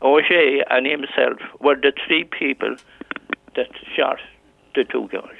[0.02, 2.76] O'Shea, and himself were the three people
[3.56, 4.18] that shot
[4.74, 5.30] the two girls.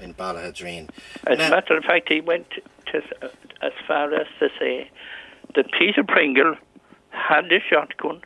[0.00, 0.90] In Ballaghaderreen.
[1.26, 2.46] As Now- a matter of fact, he went
[2.86, 3.02] to,
[3.62, 4.90] as far as to say
[5.54, 6.56] that Peter Pringle
[7.10, 8.22] had the shotgun,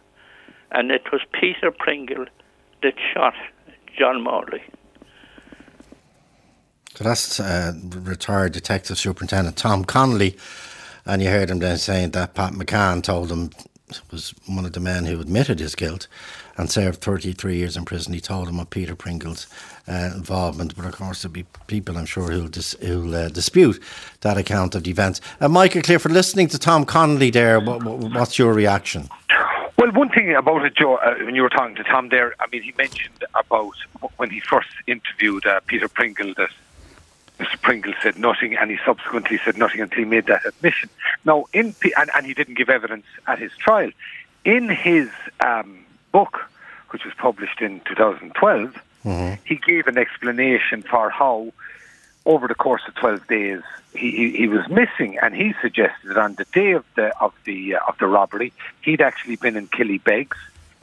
[0.73, 2.27] and it was Peter Pringle
[2.83, 3.35] that shot
[3.99, 4.63] John Morley.
[6.99, 10.37] So that's uh, retired Detective Superintendent Tom Connolly.
[11.07, 13.51] And you heard him then saying that Pat McCann told him
[14.11, 16.09] was one of the men who admitted his guilt
[16.57, 18.15] and served 33 years in prison.
[18.15, 19.47] He told him of Peter Pringle's
[19.87, 23.81] uh, involvement, but of course there'll be people, I'm sure, who'll, dis- who'll uh, dispute
[24.23, 25.21] that account of the events.
[25.41, 29.09] Uh, Michael Clifford, listening to Tom Connolly there, what, what's your reaction?
[29.79, 32.49] Well, one thing about it, Joe, uh, when you were talking to Tom there, I
[32.51, 33.75] mean, he mentioned about
[34.17, 36.51] when he first interviewed uh, Peter Pringle that
[37.39, 37.61] Mr.
[37.62, 40.91] Pringle said nothing, and he subsequently said nothing until he made that admission.
[41.24, 43.91] Now, in and, and he didn't give evidence at his trial.
[44.45, 45.09] In his
[45.41, 46.51] um, book,
[46.91, 48.74] which was published in 2012,
[49.05, 49.34] mm-hmm.
[49.45, 51.53] he gave an explanation for how,
[52.26, 53.62] over the course of 12 days,
[53.95, 57.32] he, he, he, was missing, and he suggested that on the day of the of
[57.45, 60.36] the uh, of the robbery, he'd actually been in Killybegs.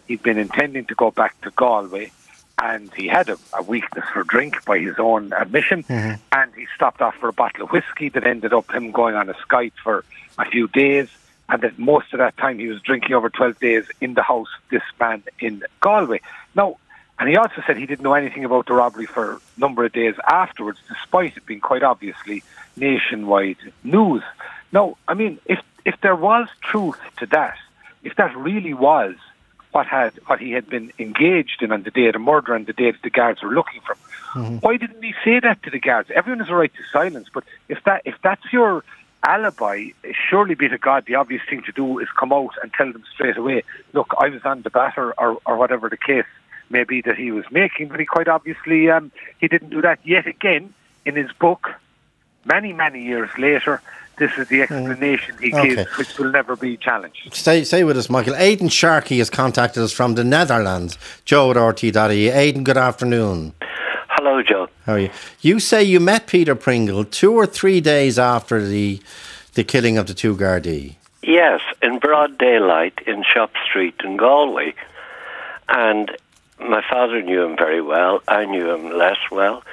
[0.07, 2.11] He'd been intending to go back to Galway
[2.57, 6.21] and he had a, a, weakness for drink by his own admission, mm-hmm.
[6.31, 9.29] and he stopped off for a bottle of whiskey that ended up him going on
[9.29, 10.05] a skite for
[10.39, 11.09] a few days,
[11.49, 14.47] and that most of that time he was drinking over 12 days in the house
[14.57, 16.21] of this man in Galway.
[16.55, 16.77] Now,
[17.19, 19.93] and he also said he didn't know anything about the robbery for a number of
[19.93, 22.43] days afterwards, despite it being quite obviously
[22.75, 24.23] nationwide news.
[24.71, 27.57] Now, I mean, if if there was truth to that,
[28.03, 29.15] if that really was
[29.75, 32.65] what had what he had been engaged in on the day of the murder and
[32.65, 33.99] the day that the guards were looking for him.
[34.33, 34.55] Mm-hmm.
[34.57, 36.09] Why didn't he say that to the guards?
[36.15, 38.85] Everyone has a right to silence, but if that if that's your
[39.21, 39.89] alibi,
[40.29, 43.03] surely be to God, the obvious thing to do is come out and tell them
[43.13, 46.25] straight away, look, I was on the batter or, or whatever the case
[46.69, 49.99] may be that he was making, but he quite obviously um, he didn't do that
[50.05, 50.73] yet again
[51.05, 51.69] in his book
[52.45, 53.81] many, many years later
[54.17, 54.63] this is the mm.
[54.63, 55.75] explanation he okay.
[55.75, 57.33] gives, which will never be challenged.
[57.33, 58.35] Stay, stay with us, Michael.
[58.35, 60.97] Aidan Sharkey has contacted us from the Netherlands.
[61.25, 62.29] Joe at rte.ie.
[62.29, 63.53] Aidan, good afternoon.
[64.09, 64.69] Hello, Joe.
[64.85, 65.09] How are you?
[65.41, 69.01] You say you met Peter Pringle two or three days after the
[69.53, 70.95] the killing of the two Gardaí.
[71.23, 74.73] Yes, in broad daylight in Shop Street in Galway.
[75.69, 76.11] And
[76.59, 78.21] my father knew him very well.
[78.27, 79.63] I knew him less well.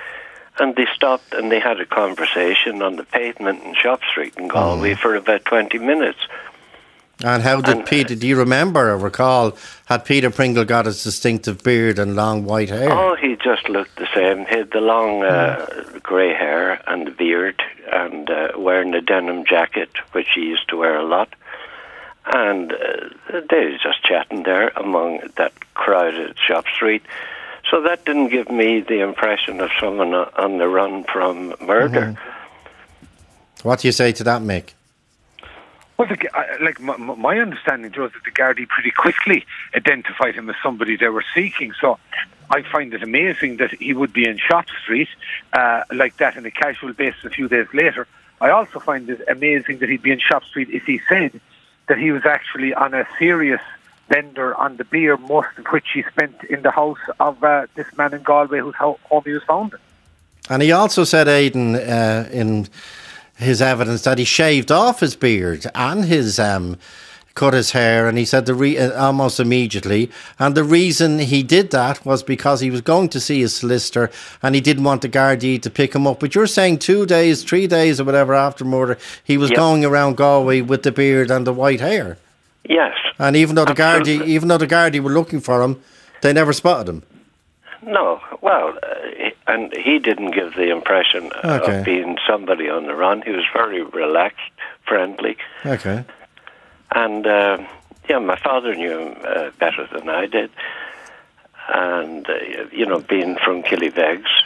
[0.59, 4.49] And they stopped and they had a conversation on the pavement in Shop Street in
[4.49, 4.97] Galway oh.
[4.97, 6.19] for about 20 minutes.
[7.25, 11.05] And how did and, Peter, do you remember or recall, had Peter Pringle got his
[11.05, 12.91] distinctive beard and long white hair?
[12.91, 14.47] Oh, he just looked the same.
[14.47, 19.45] He had the long uh, grey hair and the beard and uh, wearing a denim
[19.45, 21.33] jacket, which he used to wear a lot.
[22.35, 27.03] And uh, they were just chatting there among that crowded Shop Street.
[27.73, 32.15] So that didn't give me the impression of someone on the run from murder.
[32.15, 33.67] Mm-hmm.
[33.67, 34.75] What do you say to that, Mick?
[35.97, 36.19] Well, the,
[36.61, 41.09] like my, my, understanding, was that the Gardaí pretty quickly identified him as somebody they
[41.09, 41.73] were seeking.
[41.81, 41.99] So
[42.51, 45.09] I find it amazing that he would be in Shop Street
[45.55, 48.07] uh, like that on a casual basis a few days later.
[48.43, 51.41] I also find it amazing that he'd be in Shop Street if he said
[51.87, 53.63] that he was actually on a serious
[54.13, 57.87] vendor on the beer, most of which he spent in the house of uh, this
[57.97, 59.75] man in Galway whose home he was found
[60.51, 62.69] And he also said, Aidan, uh, in
[63.37, 66.77] his evidence that he shaved off his beard and his um,
[67.35, 70.11] cut his hair, and he said the re- uh, almost immediately.
[70.39, 74.11] And the reason he did that was because he was going to see his solicitor,
[74.43, 76.21] and he didn't want the Gardaí to pick him up.
[76.21, 79.57] But you're saying two days, three days, or whatever after murder, he was yep.
[79.57, 82.19] going around Galway with the beard and the white hair.
[82.69, 82.95] Yes.
[83.19, 85.83] And even though the Gardaí, even though the Gardaí were looking for him,
[86.21, 87.03] they never spotted him.
[87.85, 91.81] No, well, uh, and he didn't give the impression okay.
[91.81, 93.23] of being somebody on the run.
[93.23, 94.53] He was very relaxed,
[94.87, 95.37] friendly.
[95.67, 96.05] Okay.
[96.95, 97.59] And uh,
[98.09, 100.51] yeah, my father knew him uh, better than I did,
[101.69, 102.35] and uh,
[102.71, 104.42] you know, being from Killybegs, yeah,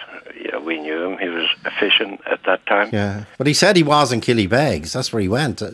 [0.65, 1.19] we knew him.
[1.19, 2.91] He was efficient at that time.
[2.93, 4.93] Yeah, but he said he was in Killybegs.
[4.93, 5.73] That's where he went uh,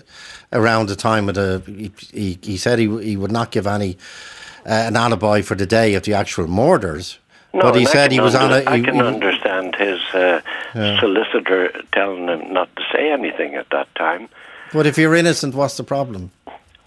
[0.53, 1.63] around the time of the.
[1.67, 3.97] He, he, he said he he would not give any
[4.67, 7.19] uh, an alibi for the day of the actual murders.
[7.55, 8.71] No, but he said he was under, on a.
[8.71, 10.41] I can he, understand his uh,
[10.75, 10.99] yeah.
[11.01, 14.29] solicitor telling him not to say anything at that time.
[14.73, 16.31] But if you're innocent, what's the problem?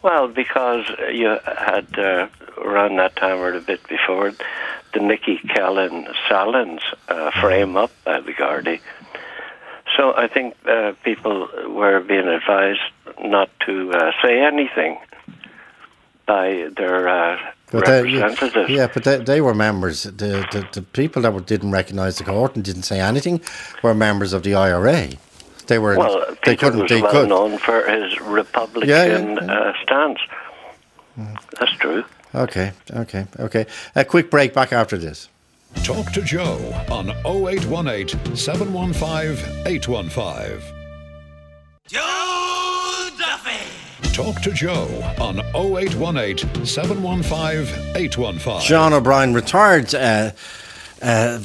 [0.02, 2.28] Well, because you had uh,
[2.58, 4.34] around that time or a bit before
[4.96, 8.80] the Nicky Kellen Sallins uh, frame up by the Gardaí.
[9.96, 12.80] So I think uh, people were being advised
[13.24, 14.98] not to uh, say anything
[16.26, 17.38] by their uh,
[17.72, 18.68] but representatives.
[18.68, 20.04] They, yeah, but they, they, were members.
[20.04, 23.42] The, the, the people that were, didn't recognise the court and didn't say anything
[23.84, 25.10] were members of the IRA.
[25.68, 25.98] They were.
[25.98, 26.82] Well, they Peter couldn't.
[26.82, 27.30] was they well could.
[27.30, 29.54] known for his Republican yeah, yeah, yeah.
[29.54, 30.20] Uh, stance.
[31.60, 32.04] That's true.
[32.36, 33.66] Okay, okay, okay.
[33.96, 35.30] A quick break back after this.
[35.84, 36.58] Talk to Joe
[36.92, 40.62] on 0818 715 815.
[41.88, 44.12] Joe Duffy!
[44.14, 44.88] Talk to Joe
[45.20, 48.62] on 0818 715 815.
[48.62, 50.32] John O'Brien, retired uh,
[51.02, 51.40] uh,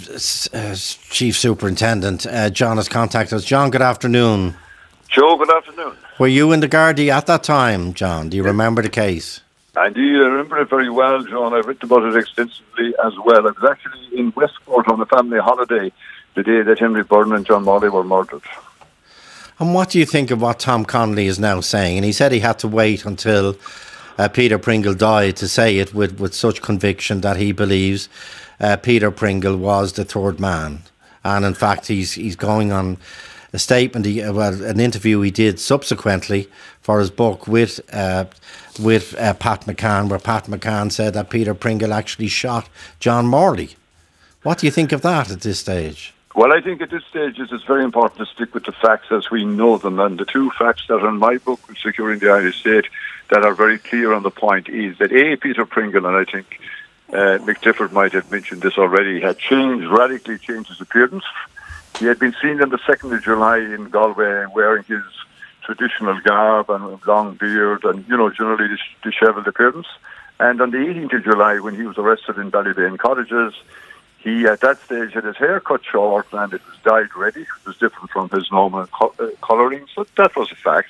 [0.53, 2.27] uh, Chief Superintendent.
[2.27, 3.45] Uh, John has contacted us.
[3.45, 4.57] John, good afternoon.
[5.09, 5.97] Joe, good afternoon.
[6.19, 8.29] Were you in the Gardaí at that time, John?
[8.29, 9.41] Do you remember the case?
[9.77, 11.55] Indeed, I remember it very well, John.
[11.55, 13.47] I've written about it extensively as well.
[13.47, 15.93] I was actually in Westport on a family holiday
[16.35, 18.43] the day that Henry Byrne and John Morley were murdered.
[19.61, 21.99] And what do you think of what Tom Connolly is now saying?
[21.99, 23.57] And he said he had to wait until
[24.19, 28.09] uh, Peter Pringle died to say it with, with such conviction that he believes
[28.59, 30.83] uh, Peter Pringle was the third man.
[31.25, 32.97] And in fact, he's he's going on
[33.53, 36.49] a statement, he, well, an interview he did subsequently
[36.81, 38.25] for his book with uh,
[38.83, 42.69] with uh, Pat McCann, where Pat McCann said that Peter Pringle actually shot
[42.99, 43.77] John Morley.
[44.43, 46.15] What do you think of that at this stage?
[46.35, 49.11] Well, I think at this stage it is very important to stick with the facts
[49.11, 49.99] as we know them.
[49.99, 52.87] And the two facts that are in my book, Securing the Irish State,
[53.31, 56.61] that are very clear on the point is that A, Peter Pringle, and I think
[57.13, 61.25] uh, Mick might have mentioned this already, had changed, radically changed his appearance.
[61.99, 65.03] He had been seen on the 2nd of July in Galway wearing his
[65.65, 69.87] traditional garb and long beard and, you know, generally dis- dishevelled appearance.
[70.39, 73.55] And on the 18th of July, when he was arrested in Ballybane Cottages,
[74.19, 77.43] he at that stage had his hair cut short and it was dyed ready.
[77.43, 80.89] It was different from his normal co- uh, colouring, so that was a fact.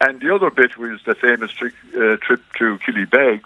[0.00, 3.44] And the other bit was the famous trick, uh, trip to Killybegs.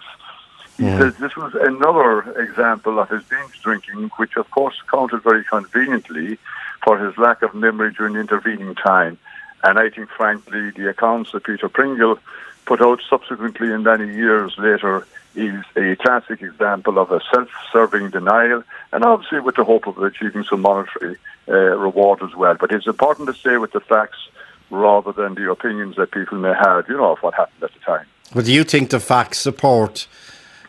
[0.77, 0.99] He Yeah.
[0.99, 6.37] says this was another example of his binge drinking, which of course counted very conveniently
[6.83, 9.17] for his lack of memory during the intervening time.
[9.65, 12.19] And I think, frankly, the accounts that Peter Pringle
[12.65, 18.63] put out subsequently and many years later is a classic example of a self-serving denial,
[18.93, 22.55] and obviously with the hope of achieving some monetary uh, reward as well.
[22.59, 24.29] But it's important to stay with the facts
[24.69, 27.79] rather than the opinions that people may have, you know, of what happened at the
[27.79, 28.05] time.
[28.33, 30.07] Well, do you think the facts support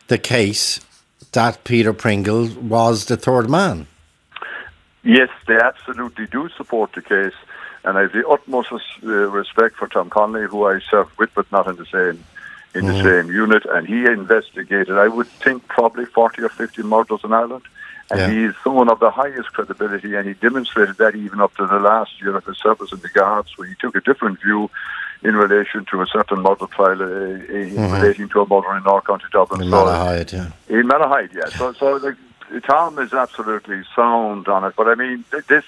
[0.08, 0.80] the case
[1.32, 3.86] that Peter Pringle was the third man?
[5.02, 7.34] Yes, they absolutely do support the case,
[7.86, 11.50] and I have the utmost uh, respect for Tom Connolly, who I served with, but
[11.52, 12.24] not in the same
[12.74, 13.64] in the same unit.
[13.64, 17.62] And he investigated, I would think, probably forty or fifty murders in Ireland.
[18.10, 18.28] And Yeah.
[18.30, 21.80] he is someone of the highest credibility, and he demonstrated that even up to the
[21.80, 24.70] last year of his service in the Guards, where he took a different view
[25.22, 29.06] in relation to a certain murder trial uh, uh, relating to a murder in North
[29.06, 29.62] County Dublin.
[29.62, 30.50] In So- Malahide, yeah.
[30.78, 31.46] in Malahide, yeah.
[31.58, 32.14] So, so like,
[32.64, 35.64] Tom is absolutely sound on it, but I mean, this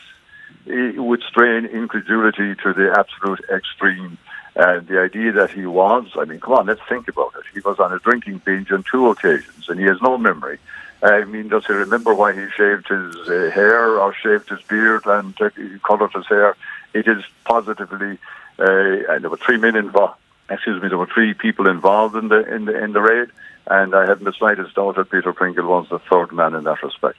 [0.68, 4.18] eh, would strain incredulity to the absolute extreme.
[4.56, 7.44] And the idea that he was, I mean, come on, let's think about it.
[7.54, 10.58] He was on a drinking binge on two occasions, and he has no memory.
[11.02, 15.06] I mean, does he remember why he shaved his uh, hair or shaved his beard
[15.06, 15.50] and uh,
[15.84, 16.56] coloured his hair?
[16.92, 18.18] It is positively,
[18.58, 20.18] uh, and there were three men involved.
[20.50, 23.28] Excuse me, there were three people involved in the in the in the raid,
[23.66, 26.82] and I haven't the slightest doubt that Peter Pringle was the third man in that
[26.82, 27.18] respect.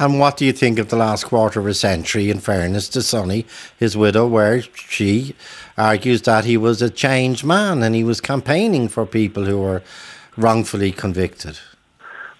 [0.00, 3.02] And what do you think of the last quarter of a century, in fairness to
[3.02, 3.46] Sunny,
[3.78, 5.34] his widow, where she
[5.76, 9.82] argues that he was a changed man and he was campaigning for people who were
[10.36, 11.58] wrongfully convicted?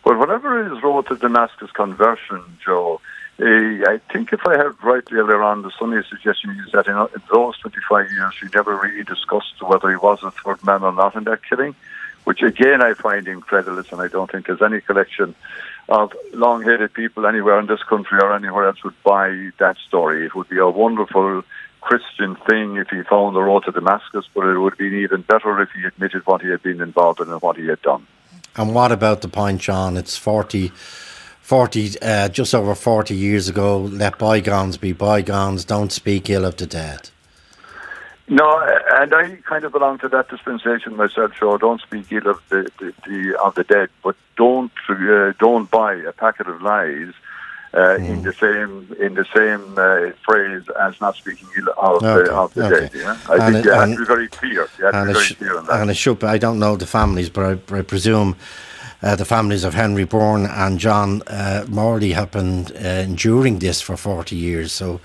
[0.04, 3.00] Well, whatever his road to Damascus conversion, Joe,
[3.40, 6.96] eh, I think if I heard rightly earlier on, the Sunday suggestion is that in,
[6.96, 10.92] in those 25 years, he never really discussed whether he was a third man or
[10.92, 11.74] not in that killing,
[12.22, 15.34] which again I find incredulous, and I don't think there's any collection
[15.88, 20.26] of long-headed people anywhere in this country or anywhere else would buy that story.
[20.26, 21.42] It would be a wonderful
[21.80, 25.60] Christian thing if he found the road to Damascus, but it would be even better
[25.62, 28.06] if he admitted what he had been involved in and what he had done.
[28.56, 29.96] And what about the point, John?
[29.96, 30.72] It's 40,
[31.40, 33.78] 40 uh, just over 40 years ago.
[33.78, 35.64] Let bygones be bygones.
[35.64, 37.10] Don't speak ill of the dead.
[38.30, 38.60] No,
[38.94, 41.32] and I kind of belong to that dispensation myself.
[41.40, 45.70] So don't speak ill of the, the, the of the dead, but don't uh, don't
[45.70, 47.12] buy a packet of lies
[47.74, 52.24] uh, in the same in the same uh, phrase as not speaking ill of, Okay,
[52.28, 52.80] the, of the okay.
[52.80, 52.90] dead.
[52.94, 53.16] Yeah?
[53.30, 54.68] I And think it- you have to be very clear.
[54.78, 55.80] You have to and be very sh- clear on that.
[55.80, 56.18] and it should.
[56.18, 58.36] be- I don't know the families, but I, I presume
[59.02, 63.80] uh, the families of Henry Byrne and John uh, Morley have been uh, enduring this
[63.80, 64.72] for forty years.
[64.72, 65.00] So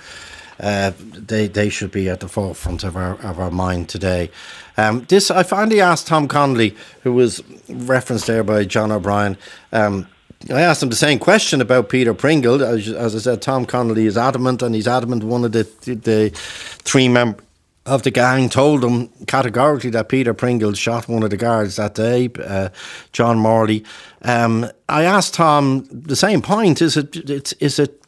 [0.63, 4.31] uh, they they should be at the forefront of our of our mind today.
[4.77, 9.37] Um, this I finally asked Tom Connolly, who was referenced there by John O'Brien.
[9.71, 10.07] Um,
[10.49, 12.63] I asked him the same question about Peter Pringle.
[12.63, 16.31] As, as I said, Tom Connolly is adamant, and he's adamant one of the the
[16.33, 17.43] three members
[17.85, 21.95] of the gang told him categorically that Peter Pringle shot one of the guards that
[21.95, 22.69] day, uh,
[23.11, 23.83] John Morley.
[24.21, 27.53] Um, I asked Tom the same point: Is it?
[27.59, 28.02] Is it?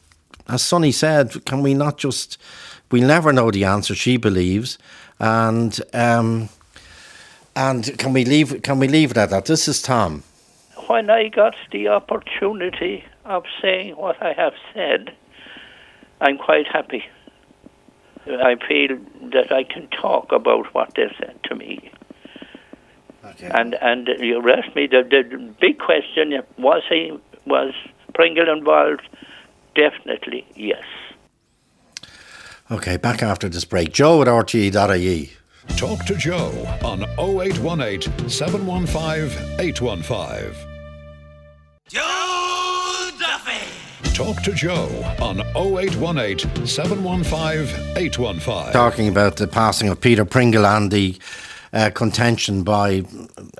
[0.47, 2.37] As Sunny said, can we not just?
[2.91, 3.95] We'll never know the answer.
[3.95, 4.77] She believes,
[5.19, 6.49] and um,
[7.55, 8.61] And can we leave?
[8.63, 9.45] Can we leave it at that?
[9.45, 10.23] This is Tom.
[10.87, 15.15] When I got the opportunity of saying what I have said,
[16.21, 17.05] I'm quite happy.
[18.27, 18.97] I feel
[19.31, 21.91] that I can talk about what they said to me.
[23.23, 23.49] Okay.
[23.53, 27.73] And and you asked me the, the big question was he was
[28.13, 29.07] Pringle involved?
[29.75, 30.83] Definitely yes.
[32.71, 33.91] Okay, back after this break.
[33.93, 35.31] Joe at RTE.ie.
[35.77, 36.51] Talk to Joe
[36.83, 40.55] on 0818 715 815.
[41.89, 44.13] Joe Duffy.
[44.15, 44.89] Talk to Joe
[45.21, 48.71] on 0818 715 815.
[48.73, 51.17] Talking about the passing of Peter Pringle and the
[51.73, 53.03] uh, contention by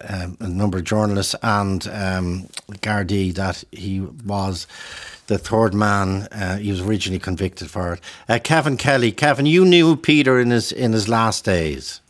[0.01, 2.47] uh, a number of journalists and um,
[2.81, 4.67] Gardaí that he was
[5.27, 6.27] the third man.
[6.31, 8.01] Uh, he was originally convicted for it.
[8.27, 12.01] Uh, Kevin Kelly, Kevin, you knew Peter in his in his last days.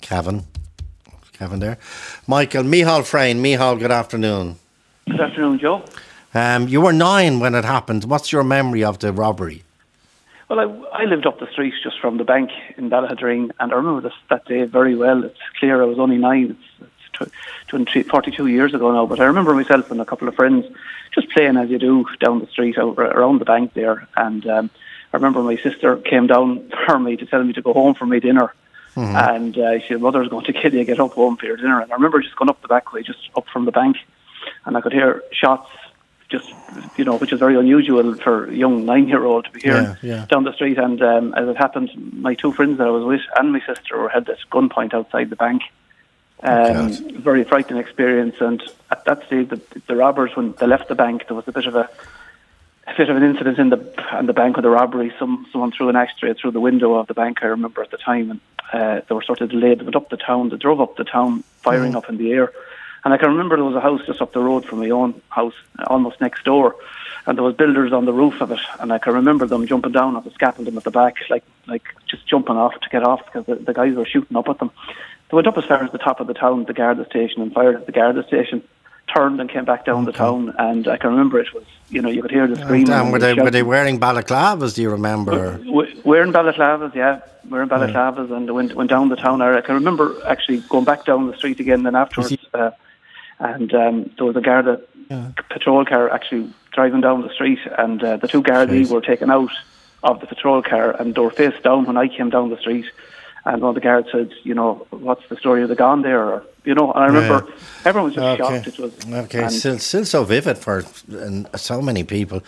[0.00, 0.44] Kevin,
[1.32, 1.78] Kevin, there.
[2.26, 3.78] Michael, Mihal Frayne, Mihal.
[3.78, 4.56] Good afternoon.
[5.08, 5.84] Good afternoon, Joe.
[6.34, 8.04] Um, you were nine when it happened.
[8.04, 9.62] What's your memory of the robbery?
[10.50, 13.76] Well, I, I lived up the street just from the bank in Ballaghaderreen, and I
[13.76, 15.24] remember this, that day very well.
[15.24, 16.50] It's clear I was only nine.
[16.50, 16.73] It's, it's tw- 23,
[17.14, 20.66] 42 years ago now, but I remember myself and a couple of friends
[21.14, 24.06] just playing as you do down the street out, around the bank there.
[24.16, 24.70] And um,
[25.12, 28.06] I remember my sister came down for me to tell me to go home for
[28.06, 28.52] my dinner.
[28.96, 29.16] Mm-hmm.
[29.16, 31.80] And uh, she said, Mother's going to kill you, get up home for your dinner.
[31.80, 33.96] And I remember just going up the back way, just up from the bank,
[34.64, 35.68] and I could hear shots
[36.28, 36.52] just
[36.96, 40.26] you know, which is very unusual for a young nine-year-old to be hearing Yeah, yeah.
[40.26, 40.78] down the street.
[40.78, 44.08] And um, as it happened, my two friends that I was with and my sister
[44.08, 45.62] had this gunpoint outside the bank.
[46.44, 46.92] Um,
[47.22, 48.36] very frightening experience.
[48.40, 51.52] And at that stage, the, the robbers, when they left the bank, there was a
[51.52, 51.88] bit of a
[52.86, 55.10] a bit of an incident in the in the bank with a robbery.
[55.18, 57.38] Some someone threw an ashtray through the window of the bank.
[57.42, 58.40] I remember at the time, and
[58.72, 59.78] uh, they were sort of delayed.
[59.80, 60.50] They went up the town.
[60.50, 61.96] They drove up the town, firing Mm.
[61.96, 62.52] up in the air.
[63.04, 65.20] And I can remember there was a house just up the road from my own
[65.28, 65.54] house,
[65.86, 66.74] almost next door,
[67.26, 68.60] and there was builders on the roof of it.
[68.80, 71.84] And I can remember them jumping down off the scaffolding at the back, like like
[72.06, 74.70] just jumping off to get off because the, the guys were shooting up at them.
[75.34, 77.52] They went up as far as the top of the town, the Garda station, and
[77.52, 78.62] fired at the Garda station.
[79.12, 82.08] Turned and came back down the town, and I can remember it was, you know,
[82.08, 82.88] you could hear the screaming.
[82.88, 84.76] And, and were the they were they wearing balaclavas?
[84.76, 85.60] Do you remember?
[85.66, 87.20] We- We're balaclavas, yeah.
[87.50, 89.58] We're in balaclavas and went went down the town area.
[89.58, 92.36] I can remember actually going back down the street again then afterwards.
[92.54, 92.70] Uh,
[93.40, 94.80] and um, there was a Garda
[95.50, 99.50] patrol car actually driving down the street, and uh, the two Gardaí were taken out
[100.04, 102.86] of the patrol car and they were face down when I came down the street.
[103.46, 106.22] And one of the guards said, you know, what's the story of the gone there?
[106.24, 107.46] Or, you know, and I remember
[107.84, 108.66] everyone was just shocked.
[108.66, 112.42] It was Okay, still, still so vivid for and so many people,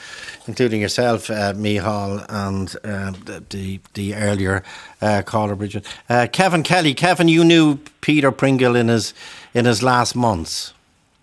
[0.47, 4.62] including yourself, uh, Mihal, and uh, the, the the earlier
[5.03, 5.84] uh, caller, Bridget.
[6.09, 9.12] Uh, Kevin Kelly, Kevin, you knew Peter Pringle in his
[9.53, 10.72] in his last months.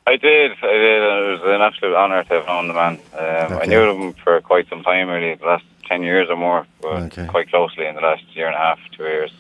[0.06, 1.02] I did, I did.
[1.02, 3.00] It was an absolute honour to have known the man.
[3.18, 6.68] Um, I knew him for quite some time, really, the last 10 years or more,
[6.82, 7.26] but Okay.
[7.28, 9.32] quite closely in the last year and a half, two years.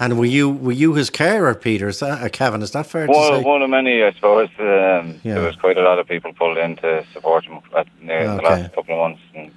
[0.00, 1.88] And were you were you his carer, Peter?
[1.88, 2.62] Is that uh, Kevin?
[2.62, 3.42] Is that fair to One, say?
[3.42, 4.48] one of many, I suppose.
[4.58, 5.34] Um, Yeah.
[5.34, 8.14] There was quite a lot of people pulled in to support him at, in the
[8.34, 8.44] Okay.
[8.44, 9.22] last couple of months.
[9.34, 9.50] And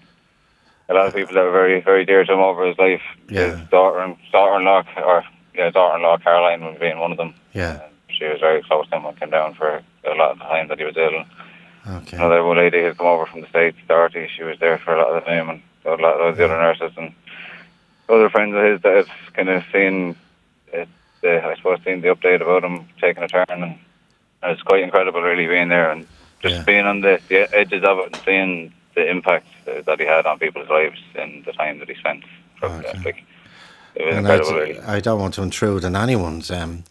[0.90, 3.02] a lot of people that were very, very dear to him over his life.
[3.30, 3.56] Yeah.
[3.58, 5.24] His daughter, and daughter-in-law, or
[5.54, 7.36] yeah, daughter-in-law Caroline was being one of them.
[7.54, 7.82] Yeah.
[8.10, 10.68] She was very close to him and came down for a lot of the time
[10.70, 11.24] that he was ill.
[11.98, 12.18] Okay.
[12.18, 14.28] Another one lady had come over from the States, Dorothy.
[14.36, 16.58] She was there for a lot of the time, and a lot of the other
[16.58, 17.14] nurses and
[18.10, 20.16] other friends of his that had kind of seen,
[20.74, 20.88] it,
[21.22, 23.78] the, I suppose, seen the update about him taking a turn, and
[24.44, 26.08] it's quite incredible, really, being there and
[26.42, 26.64] just Yeah.
[26.64, 30.26] being on the, the edges of it and seeing the impact uh, that he had
[30.26, 32.24] on people's lives in the time that he spent.
[32.60, 33.00] From, Okay.
[33.06, 33.24] like,
[33.96, 34.80] it was And I, really.
[34.80, 36.84] I don't want to intrude on anyone's um,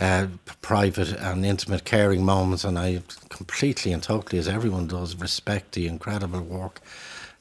[0.00, 0.26] uh,
[0.60, 5.86] private and intimate caring moments, and I completely and totally, as everyone does, respect the
[5.86, 6.80] incredible work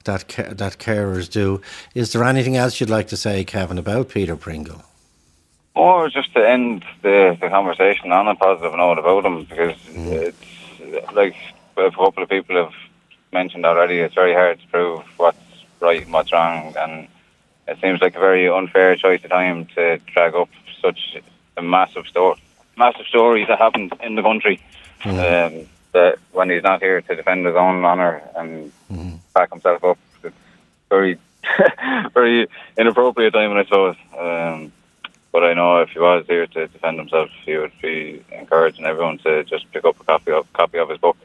[0.04, 1.62] that ca- that carers do.
[1.96, 4.84] Is there anything else you'd like to say, Kevin, about Peter Pringle?
[5.76, 8.12] Or just to end the, the conversation.
[8.12, 11.36] On a positive note about him, because it's like
[11.78, 12.74] a couple of people have
[13.32, 15.38] mentioned already, it's very hard to prove what's
[15.80, 17.08] right and what's wrong, and
[17.68, 20.50] it seems like a very unfair choice of time to drag up
[20.82, 21.18] such
[21.58, 22.40] a massive story,
[22.78, 24.62] massive stories that happened in the country.
[25.06, 28.72] Um, that when he's not here to defend his own honour and
[29.34, 30.36] back himself up, it's
[30.90, 31.20] very,
[32.14, 32.48] very
[32.78, 33.96] inappropriate time, I suppose.
[34.18, 34.72] Um,
[35.34, 39.18] but I know if he was here to defend himself, he would be encouraging everyone
[39.20, 41.18] to just pick up a copy of copy of his book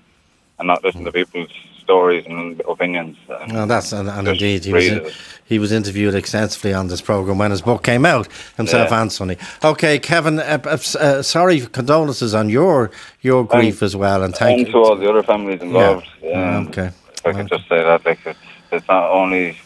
[0.58, 3.16] and not listen to people's stories and opinions.
[3.28, 5.10] And No, that's and, and indeed he was in,
[5.44, 9.00] he was interviewed extensively on this program when his book came out himself Yeah.
[9.02, 9.36] and Sunny.
[9.62, 12.90] Okay, Kevin, uh, uh, uh, sorry, condolences on your
[13.22, 14.72] your grief as well, and thank and you.
[14.72, 16.06] to all the other families involved.
[16.22, 16.56] Yeah.
[16.58, 16.90] Um, Okay.
[17.14, 18.38] If I could just say that, like it's,
[18.72, 19.56] it's not only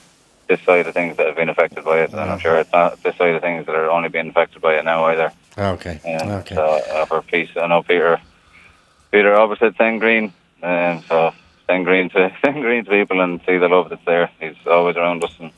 [0.48, 3.02] this side of things that have been affected by it, and I'm sure it's not
[3.02, 5.32] this side of things that are only being affected by it now either.
[5.56, 6.00] Okay.
[6.04, 6.38] Yeah.
[6.38, 6.54] Okay.
[6.54, 8.20] So uh, for peace, I know Peter.
[9.10, 10.32] Peter always said send green,
[10.62, 11.34] um, so
[11.66, 14.30] send green to send green to people and see the love that's there.
[14.40, 15.52] He's always around us and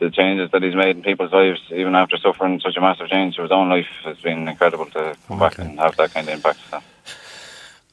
[0.00, 3.36] the changes that he's made in people's lives, even after suffering such a massive change
[3.36, 6.34] to his own life, has been incredible to come back and have that kind of
[6.34, 6.58] impact.
[6.70, 6.82] So.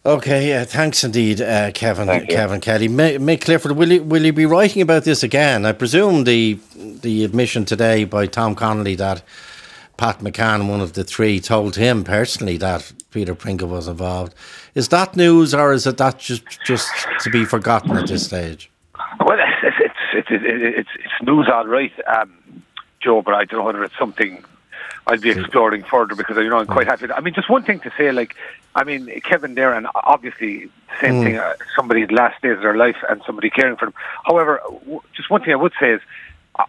[0.04, 2.08] Okay, uh, thanks indeed, uh, Kevin.
[2.08, 2.28] Thank.
[2.28, 2.90] Kevin Kelly.
[2.90, 5.64] Mick Clifford, will you will you be writing about this again?
[5.64, 9.22] I presume the the admission today by Tom Connolly that
[9.98, 14.34] Pat McCann, one of the three, told him personally that Peter Pringle was involved.
[14.74, 18.72] Is that news, or is it that just just to be forgotten at this stage?
[19.20, 20.44] Well, it's it's it's it's,
[20.80, 22.64] it's, it's news, all right, um,
[23.02, 23.22] Joe.
[23.22, 24.44] But I don't know whether it's something
[25.08, 27.12] I'll be exploring further because you know I'm quite happy.
[27.12, 28.36] I mean, just one thing to say, like,
[28.76, 30.70] I mean, Kevin there, and obviously
[31.02, 31.24] same Mm.
[31.24, 31.36] thing.
[31.38, 33.94] Uh, somebody's last days of their life, and somebody caring for them.
[34.26, 36.02] However, w- just one thing I would say is.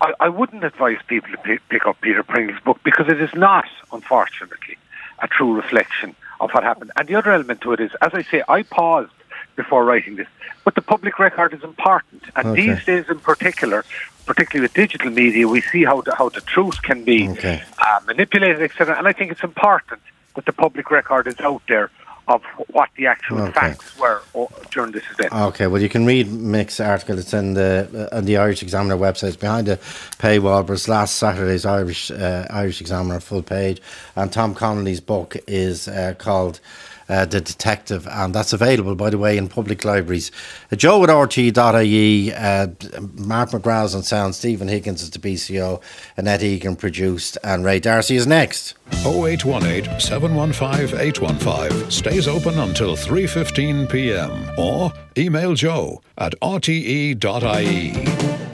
[0.00, 3.30] I, I wouldn't advise people to pick, pick up Peter Pringle's book because it is
[3.34, 4.78] not, unfortunately,
[5.20, 6.92] a true reflection of what happened.
[6.96, 9.10] And the other element to it is, as I say, I paused
[9.56, 10.28] before writing this,
[10.64, 12.22] but the public record is important.
[12.36, 12.66] And Okay.
[12.74, 13.84] these days, in particular,
[14.26, 17.62] particularly with digital media, we see how the, how the truth can be Okay.
[17.78, 18.96] uh, manipulated, etc.
[18.98, 20.00] And I think it's important
[20.34, 21.90] that the public record is out there
[22.28, 23.52] of what the actual Okay.
[23.52, 24.22] facts were
[24.70, 25.32] during this event.
[25.32, 27.18] Okay, well, you can read Mick's article.
[27.18, 29.28] It's in the uh, on the Irish Examiner website.
[29.28, 29.76] It's behind the
[30.18, 33.82] paywall, but it's last Saturday's Irish uh, Irish Examiner full page.
[34.14, 36.60] And Tom Connolly's book is uh, called
[37.08, 40.30] uh, The Detective, and that's available, by the way, in public libraries.
[40.70, 42.66] Uh, Joe at RTE.ie, uh,
[43.14, 45.80] Mark McGrath on sound, Stephen Higgins is the BCO,
[46.16, 48.74] Annette Egan produced, and Ray Darcy is next.
[49.04, 54.50] 0818 715 815 stays open until 3:15 p.m.
[54.58, 58.41] or email joe at rte.ie.